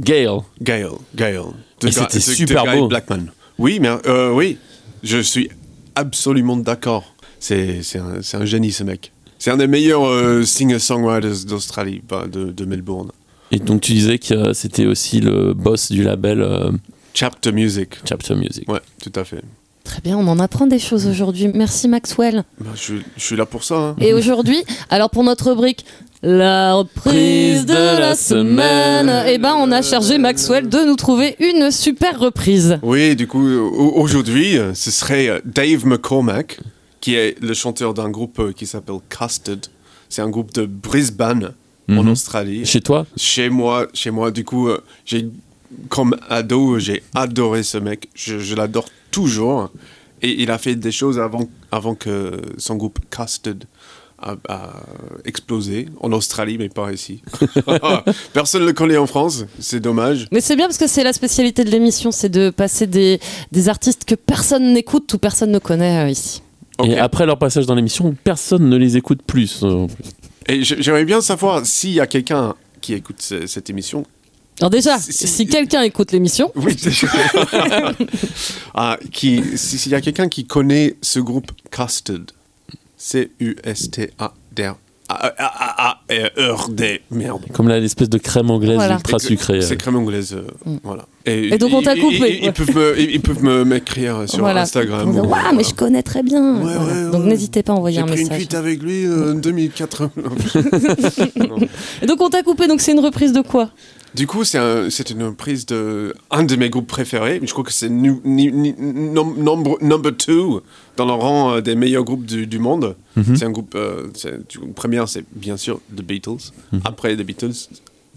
Gale. 0.00 0.40
Gale, 0.60 0.88
Gale. 1.14 1.42
Et 1.84 1.86
Guy- 1.86 1.92
c'était 1.92 2.18
super 2.18 2.64
Guy 2.64 2.80
beau. 2.80 2.88
Blackman. 2.88 3.26
Oui, 3.60 3.78
mais 3.80 3.90
euh, 4.06 4.32
oui, 4.32 4.58
je 5.04 5.18
suis 5.18 5.50
absolument 5.94 6.56
d'accord. 6.56 7.14
C'est 7.38 7.82
c'est 7.84 8.00
un, 8.00 8.14
un 8.40 8.44
génie, 8.44 8.72
ce 8.72 8.82
mec. 8.82 9.12
C'est 9.38 9.52
un 9.52 9.56
des 9.58 9.68
meilleurs 9.68 10.04
euh, 10.04 10.42
singer-songwriters 10.44 11.44
d'Australie, 11.46 12.02
bah, 12.08 12.24
de, 12.26 12.46
de 12.50 12.64
Melbourne. 12.64 13.10
Et 13.52 13.58
donc 13.58 13.80
tu 13.80 13.92
disais 13.92 14.18
que 14.18 14.34
euh, 14.34 14.52
c'était 14.54 14.86
aussi 14.86 15.20
le 15.20 15.54
boss 15.54 15.90
du 15.92 16.02
label 16.02 16.42
euh, 16.42 16.70
Chapter 17.14 17.52
Music. 17.52 17.90
Chapter 18.08 18.34
Music. 18.34 18.68
Ouais, 18.70 18.80
tout 19.02 19.12
à 19.14 19.24
fait. 19.24 19.42
Très 19.84 20.00
bien, 20.00 20.18
on 20.18 20.26
en 20.26 20.40
apprend 20.40 20.66
des 20.66 20.80
choses 20.80 21.06
aujourd'hui. 21.06 21.48
Merci 21.54 21.86
Maxwell. 21.86 22.42
Bah, 22.60 22.70
je, 22.74 22.94
je 23.16 23.22
suis 23.22 23.36
là 23.36 23.46
pour 23.46 23.62
ça. 23.62 23.76
hein. 23.76 23.96
Et 24.00 24.12
aujourd'hui, 24.12 24.58
alors 24.90 25.10
pour 25.10 25.22
notre 25.22 25.50
rubrique 25.50 25.84
La 26.22 26.74
reprise 26.74 27.66
de 27.66 27.72
la 28.00 28.16
semaine, 28.16 29.12
eh 29.28 29.38
ben 29.38 29.54
on 29.56 29.70
a 29.70 29.82
chargé 29.82 30.18
Maxwell 30.18 30.68
de 30.68 30.78
nous 30.84 30.96
trouver 30.96 31.36
une 31.38 31.70
super 31.70 32.18
reprise. 32.18 32.78
Oui, 32.82 33.14
du 33.14 33.28
coup, 33.28 33.46
au- 33.48 33.92
aujourd'hui, 34.00 34.56
ce 34.74 34.90
serait 34.90 35.28
euh, 35.28 35.38
Dave 35.44 35.86
McCormack, 35.86 36.58
qui 37.00 37.14
est 37.14 37.40
le 37.40 37.54
chanteur 37.54 37.94
d'un 37.94 38.10
groupe 38.10 38.52
qui 38.54 38.66
s'appelle 38.66 38.96
Custard. 39.08 39.70
C'est 40.08 40.22
un 40.22 40.30
groupe 40.30 40.52
de 40.52 40.66
Brisbane, 40.66 41.52
en 41.88 42.02
Mhm. 42.02 42.08
Australie. 42.10 42.64
Chez 42.66 42.80
toi 42.80 43.06
Chez 43.16 43.48
moi, 43.48 43.86
chez 43.94 44.10
moi. 44.10 44.30
Du 44.30 44.44
coup, 44.44 44.68
euh, 44.68 44.80
j'ai, 45.04 45.28
comme 45.88 46.16
ado, 46.28 46.78
j'ai 46.78 47.02
adoré 47.14 47.62
ce 47.62 47.78
mec. 47.78 48.08
Je, 48.14 48.38
je 48.38 48.54
l'adore 48.54 48.86
toujours. 49.10 49.70
Et 50.22 50.42
il 50.42 50.50
a 50.50 50.58
fait 50.58 50.74
des 50.76 50.92
choses 50.92 51.18
avant, 51.18 51.48
avant 51.70 51.94
que 51.94 52.40
son 52.58 52.76
groupe 52.76 52.98
Custard 53.10 53.54
a, 54.18 54.34
a 54.48 54.72
explosé 55.26 55.88
en 56.00 56.10
Australie, 56.12 56.56
mais 56.58 56.70
pas 56.70 56.90
ici. 56.90 57.20
Personne 58.32 58.62
ne 58.62 58.66
le 58.68 58.72
connaît 58.72 58.96
en 58.96 59.06
France, 59.06 59.44
c'est 59.58 59.78
dommage. 59.80 60.26
Mais 60.32 60.40
c'est 60.40 60.56
bien 60.56 60.66
parce 60.66 60.78
que 60.78 60.86
c'est 60.86 61.04
la 61.04 61.12
spécialité 61.12 61.64
de 61.64 61.70
l'émission, 61.70 62.10
c'est 62.10 62.30
de 62.30 62.48
passer 62.48 62.86
des, 62.86 63.20
des 63.52 63.68
artistes 63.68 64.06
que 64.06 64.14
personne 64.14 64.72
n'écoute 64.72 65.12
ou 65.12 65.18
personne 65.18 65.52
ne 65.52 65.58
connaît 65.58 66.06
euh, 66.06 66.08
ici. 66.08 66.42
Et 66.84 66.98
après 66.98 67.24
leur 67.26 67.38
passage 67.38 67.64
dans 67.66 67.74
l'émission, 67.74 68.14
personne 68.24 68.68
ne 68.68 68.76
les 68.76 68.96
écoute 68.96 69.20
plus. 69.26 69.62
Et 70.48 70.62
j'aimerais 70.62 71.04
bien 71.04 71.20
savoir 71.20 71.64
s'il 71.66 71.90
y 71.92 72.00
a 72.00 72.06
quelqu'un 72.06 72.54
qui 72.80 72.94
écoute 72.94 73.20
ce- 73.20 73.46
cette 73.46 73.68
émission. 73.70 74.04
Alors 74.60 74.70
déjà, 74.70 74.98
si, 74.98 75.46
quelqu'un 75.46 75.82
écoute 75.82 76.12
l'émission, 76.12 76.50
Oui, 76.54 76.74
ah, 78.74 78.98
qui, 79.12 79.42
si- 79.56 79.78
s'il 79.78 79.92
y 79.92 79.94
a 79.94 80.00
quelqu'un 80.00 80.28
qui 80.28 80.46
connaît 80.46 80.96
ce 81.02 81.20
groupe 81.20 81.50
Custard, 81.70 82.26
C-U-S-T-A-D-R-A-R-D, 85.08 87.00
merde. 87.10 87.42
Comme 87.52 87.68
là, 87.68 87.78
l'espèce 87.80 88.08
de 88.08 88.18
crème 88.18 88.50
anglaise 88.50 88.74
Voilà. 88.76 88.94
ultra 88.96 89.18
sucrée. 89.18 89.60
C'est 89.62 89.76
crème 89.76 89.96
anglaise, 89.96 90.34
euh, 90.34 90.46
voilà. 90.82 91.06
Et 91.24 91.56
donc 91.58 91.72
on 91.72 91.82
t'a 91.82 91.94
ils- 91.94 92.00
coupé, 92.02 92.38
Ils, 92.40 92.46
ouais. 92.46 92.52
peuvent 92.52 92.74
me, 92.76 93.00
ils, 93.00 93.20
peuvent 93.20 93.42
me 93.42 93.64
m'écrire 93.64 94.28
sur 94.28 94.40
voilà. 94.40 94.62
Instagram. 94.62 95.14
Waouh, 95.16 95.54
mais 95.56 95.64
je 95.64 95.74
connais 95.74 96.02
très 96.02 96.22
bien. 96.22 96.60
Voilà. 96.60 97.10
Donc 97.10 97.24
n'hésitez 97.24 97.62
pas 97.62 97.72
à 97.72 97.76
envoyer 97.76 97.96
J'ai 97.96 98.02
un 98.02 98.06
pris 98.06 98.16
une 98.20 98.24
message. 98.24 98.38
cuite 98.38 98.54
avec 98.54 98.82
lui 98.82 99.04
euh, 99.06 99.32
en 99.32 99.34
2004. 99.36 100.10
Et 102.02 102.06
donc 102.06 102.20
on 102.20 102.28
t'a 102.30 102.42
coupé, 102.42 102.66
donc 102.68 102.80
c'est 102.80 102.92
une 102.92 103.00
reprise 103.00 103.32
de 103.32 103.40
quoi? 103.40 103.70
Du 104.16 104.26
coup, 104.26 104.44
c'est 104.44 104.58
un- 104.58 104.88
c'est 104.90 105.10
une 105.10 105.22
reprise 105.22 105.66
de 105.66 106.14
un 106.30 106.42
de 106.44 106.56
mes 106.56 106.70
groupes 106.70 106.86
préférés. 106.86 107.38
Je 107.42 107.52
crois 107.52 107.64
que 107.64 107.72
c'est 107.72 107.88
number, 107.90 109.76
number 109.80 110.12
two 110.16 110.62
dans 110.96 111.04
le 111.06 111.12
rang 111.12 111.52
euh, 111.56 111.60
des 111.60 111.74
meilleurs 111.74 112.04
groupes 112.04 112.24
du, 112.24 112.46
du 112.46 112.58
monde. 112.58 112.96
Mhm. 113.16 113.36
C'est 113.36 113.44
un 113.44 113.50
groupe. 113.50 113.74
euh, 113.74 114.08
première, 114.74 115.08
c'est 115.08 115.24
bien 115.34 115.56
sûr 115.56 115.80
The 115.96 116.02
Beatles. 116.02 116.52
Après 116.84 117.16
The 117.16 117.22
Beatles, 117.22 117.68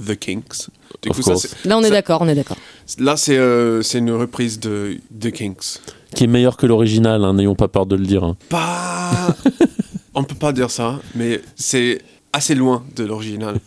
The 0.05 0.17
Kinks. 0.17 0.69
Du 1.01 1.09
coup, 1.09 1.21
ça, 1.21 1.33
Là 1.65 1.77
on 1.77 1.83
est 1.83 1.91
d'accord, 1.91 2.21
on 2.21 2.27
est 2.27 2.35
d'accord. 2.35 2.57
Là, 2.97 3.17
c'est 3.17 3.37
euh, 3.37 3.81
c'est 3.81 3.97
une 3.99 4.11
reprise 4.11 4.59
de 4.59 4.97
The 5.19 5.31
Kinks. 5.31 5.79
Qui 6.15 6.23
est 6.23 6.27
meilleur 6.27 6.57
que 6.57 6.65
l'original, 6.65 7.23
hein, 7.23 7.33
n'ayons 7.33 7.55
pas 7.55 7.67
peur 7.67 7.85
de 7.85 7.95
le 7.95 8.05
dire. 8.05 8.23
hein. 8.23 8.35
Pas. 8.49 9.35
On 10.15 10.23
peut 10.23 10.35
pas 10.35 10.51
dire 10.53 10.71
ça, 10.71 10.99
mais 11.15 11.39
c'est 11.55 12.01
assez 12.33 12.55
loin 12.55 12.83
de 12.95 13.03
l'original. 13.05 13.59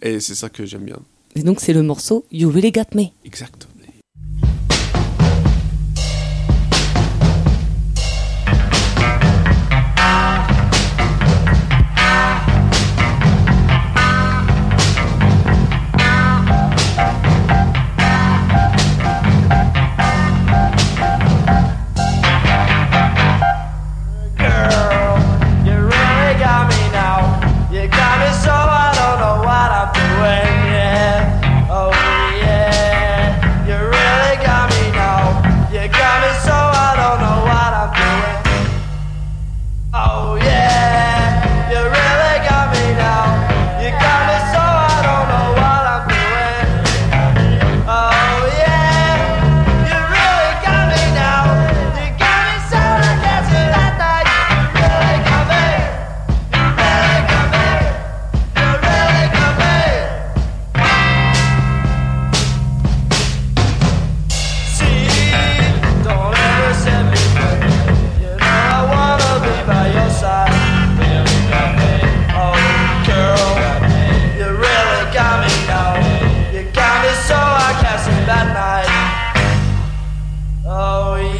Et 0.00 0.18
c'est 0.20 0.34
ça 0.34 0.48
que 0.48 0.64
j'aime 0.64 0.84
bien. 0.84 0.96
Et 1.34 1.42
donc 1.42 1.60
c'est 1.60 1.72
le 1.72 1.82
morceau 1.82 2.24
You 2.30 2.50
Really 2.50 2.72
Got 2.72 2.94
Me. 2.94 3.06
Exact. 3.24 3.68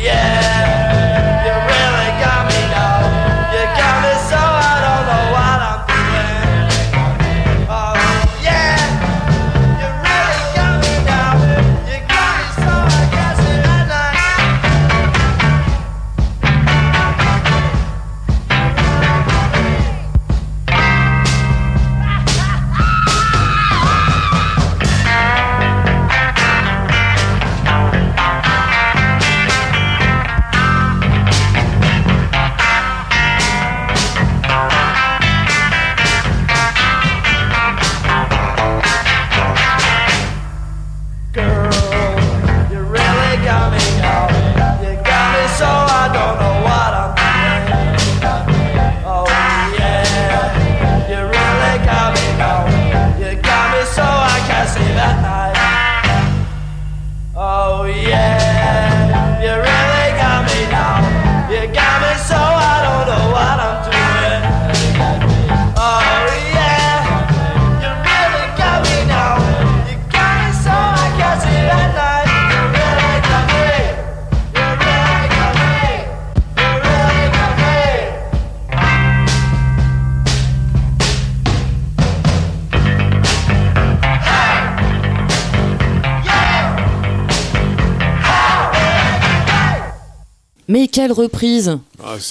yeah! 0.02 0.31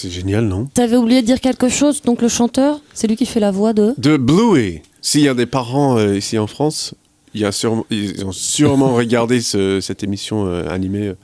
C'est 0.02 0.10
génial, 0.10 0.46
non 0.46 0.68
T'avais 0.74 0.96
oublié 0.98 1.22
de 1.22 1.26
dire 1.28 1.40
quelque 1.42 1.70
chose, 1.70 2.02
donc 2.02 2.22
le 2.22 2.28
chanteur, 2.28 2.82
c'est 2.94 3.08
lui 3.08 3.16
qui 3.16 3.26
fait 3.26 3.40
la 3.40 3.52
voix 3.52 3.74
de. 3.74 3.94
De 3.98 4.18
Bluey. 4.18 4.82
S'il 5.02 5.22
y 5.22 5.28
a 5.28 5.34
des 5.34 5.46
parents 5.46 5.98
euh, 5.98 6.18
ici 6.18 6.38
en 6.38 6.48
France, 6.48 6.94
il 7.34 7.42
y 7.42 7.46
a 7.46 7.52
sûrement- 7.52 7.86
ils 7.90 8.26
ont 8.26 8.32
sûrement 8.32 8.94
regardé 9.02 9.42
ce- 9.42 9.80
cette 9.82 10.04
émission 10.04 10.46
euh, 10.48 10.68
animée 10.70 11.08
euh, 11.08 11.16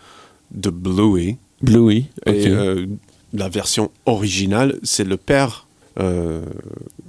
de 0.51 0.69
Bluey. 0.69 1.37
Bluey, 1.61 2.05
ok. 2.25 2.33
Et 2.33 2.47
euh, 2.47 2.85
la 3.33 3.49
version 3.49 3.91
originale, 4.05 4.79
c'est 4.83 5.03
le 5.03 5.17
père. 5.17 5.67
euh, 5.99 6.41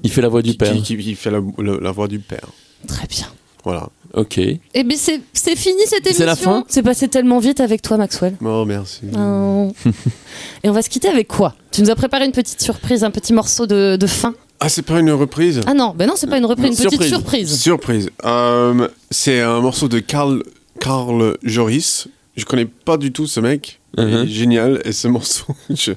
Il 0.02 0.10
fait 0.10 0.22
la 0.22 0.28
voix 0.28 0.42
du 0.42 0.52
qui- 0.52 0.56
père. 0.56 0.72
Qui, 0.74 0.82
qui- 0.82 0.96
qui 0.98 1.14
fait 1.14 1.30
la, 1.30 1.40
le- 1.58 1.78
la 1.80 1.90
voix 1.92 2.08
du 2.08 2.18
père. 2.18 2.48
Très 2.86 3.06
bien. 3.06 3.26
Voilà. 3.64 3.88
Ok. 4.14 4.38
Eh 4.38 4.84
bien, 4.84 4.96
c'est 4.96 5.20
c'est 5.32 5.54
fini 5.56 5.80
cette 5.86 6.06
émission. 6.06 6.12
C'est 6.18 6.26
la 6.26 6.36
fin 6.36 6.64
C'est 6.68 6.82
passé 6.82 7.08
tellement 7.08 7.38
vite 7.38 7.60
avec 7.60 7.82
toi, 7.82 7.96
Maxwell. 7.98 8.34
Oh, 8.44 8.64
merci. 8.64 9.02
Oh. 9.16 9.72
Et 10.64 10.68
on 10.68 10.72
va 10.72 10.82
se 10.82 10.88
quitter 10.90 11.08
avec 11.08 11.28
quoi? 11.28 11.54
Tu 11.70 11.82
nous 11.82 11.90
as 11.90 11.94
préparé 11.96 12.24
une 12.24 12.32
petite 12.32 12.60
surprise, 12.60 13.04
un 13.04 13.10
petit 13.10 13.32
morceau 13.32 13.66
de, 13.66 13.96
de 13.96 14.06
fin. 14.06 14.34
Ah, 14.60 14.68
c'est 14.68 14.82
pas 14.82 14.98
une 14.98 15.10
reprise? 15.12 15.60
Ah 15.66 15.74
non, 15.74 15.94
ben 15.96 16.06
non, 16.08 16.14
c'est 16.16 16.26
pas 16.26 16.38
une 16.38 16.46
reprise, 16.46 16.80
une 16.80 16.86
petite 16.86 17.02
surprise. 17.04 17.60
Surprise. 17.60 18.10
Euh, 18.24 18.88
c'est 19.10 19.40
un 19.40 19.60
morceau 19.60 19.88
de 19.88 20.00
Carl, 20.00 20.42
Carl 20.80 21.36
Joris. 21.44 22.08
Je 22.36 22.44
connais 22.44 22.64
pas 22.66 22.96
du 22.96 23.12
tout 23.12 23.26
ce 23.26 23.40
mec. 23.40 23.78
Il 23.96 24.04
est 24.04 24.06
Mhm. 24.06 24.26
génial. 24.26 24.82
Et 24.84 24.92
ce 24.92 25.06
morceau, 25.08 25.44
je, 25.70 25.92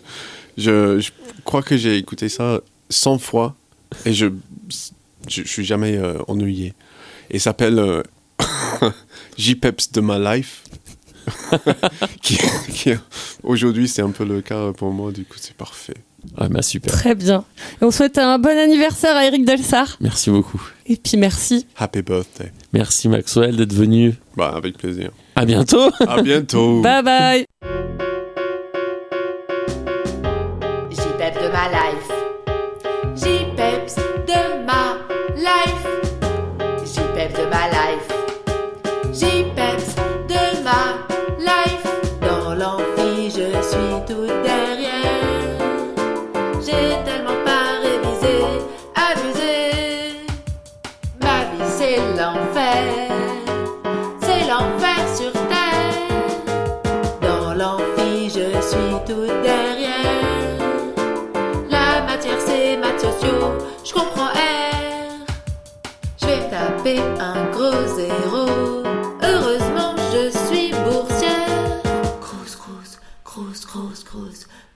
je, 0.58 1.00
je 1.00 1.10
crois 1.44 1.64
que 1.64 1.78
j'ai 1.78 1.98
écouté 1.98 2.30
ça 2.30 2.60
100 2.90 3.18
fois 3.20 3.56
et 4.06 4.14
je, 4.14 4.28
je, 5.28 5.42
je 5.44 5.48
suis 5.48 5.66
jamais 5.66 5.98
euh, 5.98 6.18
ennuyé. 6.28 6.74
Et 7.32 7.38
il 7.38 7.40
s'appelle 7.40 7.80
euh, 7.80 8.04
J-Peps 9.38 9.92
de 9.94 10.02
My 10.02 10.20
Life. 10.20 10.64
qui, 12.22 12.38
qui- 12.74 12.94
aujourd'hui, 13.44 13.88
c'est 13.88 14.02
un 14.02 14.10
peu 14.12 14.26
le 14.26 14.42
cas 14.42 14.72
pour 14.74 14.92
moi. 14.92 15.12
Du 15.12 15.24
coup, 15.24 15.38
c'est 15.40 15.56
parfait. 15.56 15.94
Ah 16.38 16.48
bah 16.50 16.62
super. 16.62 16.92
Très 16.94 17.16
bien. 17.16 17.46
Et 17.82 17.86
on 17.86 17.90
souhaite 17.92 18.18
un 18.20 18.38
bon 18.38 18.56
anniversaire 18.56 19.16
à 19.16 19.26
Eric 19.26 19.44
Delsar. 19.46 19.98
Merci 20.02 20.30
beaucoup. 20.30 20.62
Et 20.86 20.96
puis 20.98 21.18
merci. 21.18 21.66
Happy 21.78 22.02
birthday. 22.04 22.52
Merci 22.74 23.08
Maxwell 23.10 23.56
d'être 23.56 23.74
venu. 23.74 24.14
Bah, 24.36 24.54
avec 24.56 24.78
plaisir. 24.78 25.10
À 25.36 25.46
bientôt. 25.46 25.90
À 26.08 26.22
bientôt. 26.22 26.82
Bye 26.82 27.04
bye. 27.04 27.46
J-Peps 37.52 37.52
de 37.52 37.58
ma 37.58 37.68
life. 37.68 38.01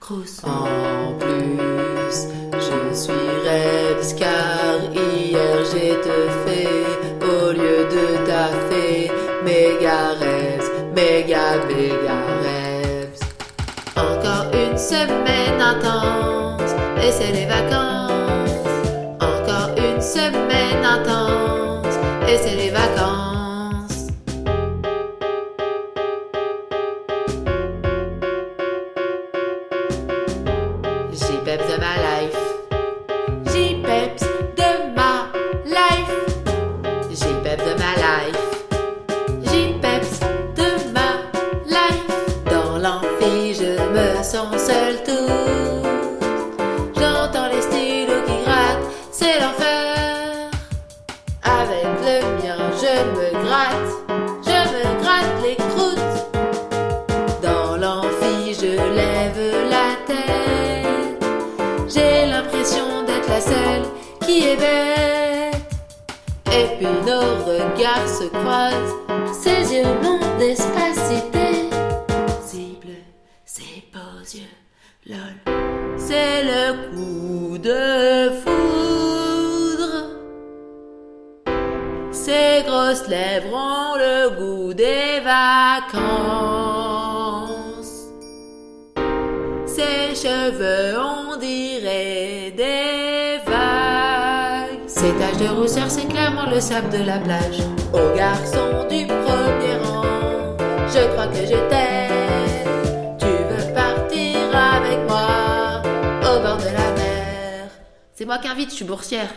En 0.07 1.13
plus, 1.17 2.27
je 2.53 2.95
suis 2.95 3.13
Rebs 3.43 4.13
car 4.15 4.77
hier 4.93 5.65
j'ai 5.71 5.95
te 5.99 6.29
fait 6.45 6.67
au 7.21 7.51
lieu 7.51 7.87
de 7.89 8.27
taffer. 8.27 9.11
Méga 9.43 10.09
Rebs, 10.19 10.69
méga, 10.95 11.57
méga 11.67 12.19
Rebs. 12.43 13.21
Encore 13.95 14.45
une 14.53 14.77
semaine 14.77 15.59
intense 15.59 16.75
et 17.03 17.11
c'est 17.11 17.31
les 17.31 17.45
vacances. 17.45 18.51
Encore 19.21 19.71
une 19.75 20.01
semaine 20.01 20.85
intense 20.85 21.95
et 22.29 22.37
c'est 22.37 22.55
les 22.55 22.69
vacances. 22.69 23.14
De 96.91 97.03
la 97.03 97.17
plage. 97.19 97.59
Au 97.93 98.15
garçon 98.15 98.85
du 98.89 99.05
premier 99.07 99.75
rang, 99.83 100.03
je 100.87 101.07
crois 101.13 101.27
que 101.27 101.37
je 101.37 101.59
t'aime. 101.69 103.17
Tu 103.19 103.25
veux 103.25 103.73
partir 103.73 104.37
avec 104.53 104.99
moi 105.07 105.81
au 106.21 106.39
bord 106.41 106.57
de 106.57 106.65
la 106.65 106.91
mer. 106.95 107.69
C'est 108.13 108.25
moi 108.25 108.37
qui 108.37 108.47
invite, 108.47 108.69
je 108.69 108.75
suis 108.75 108.85
boursière. 108.85 109.29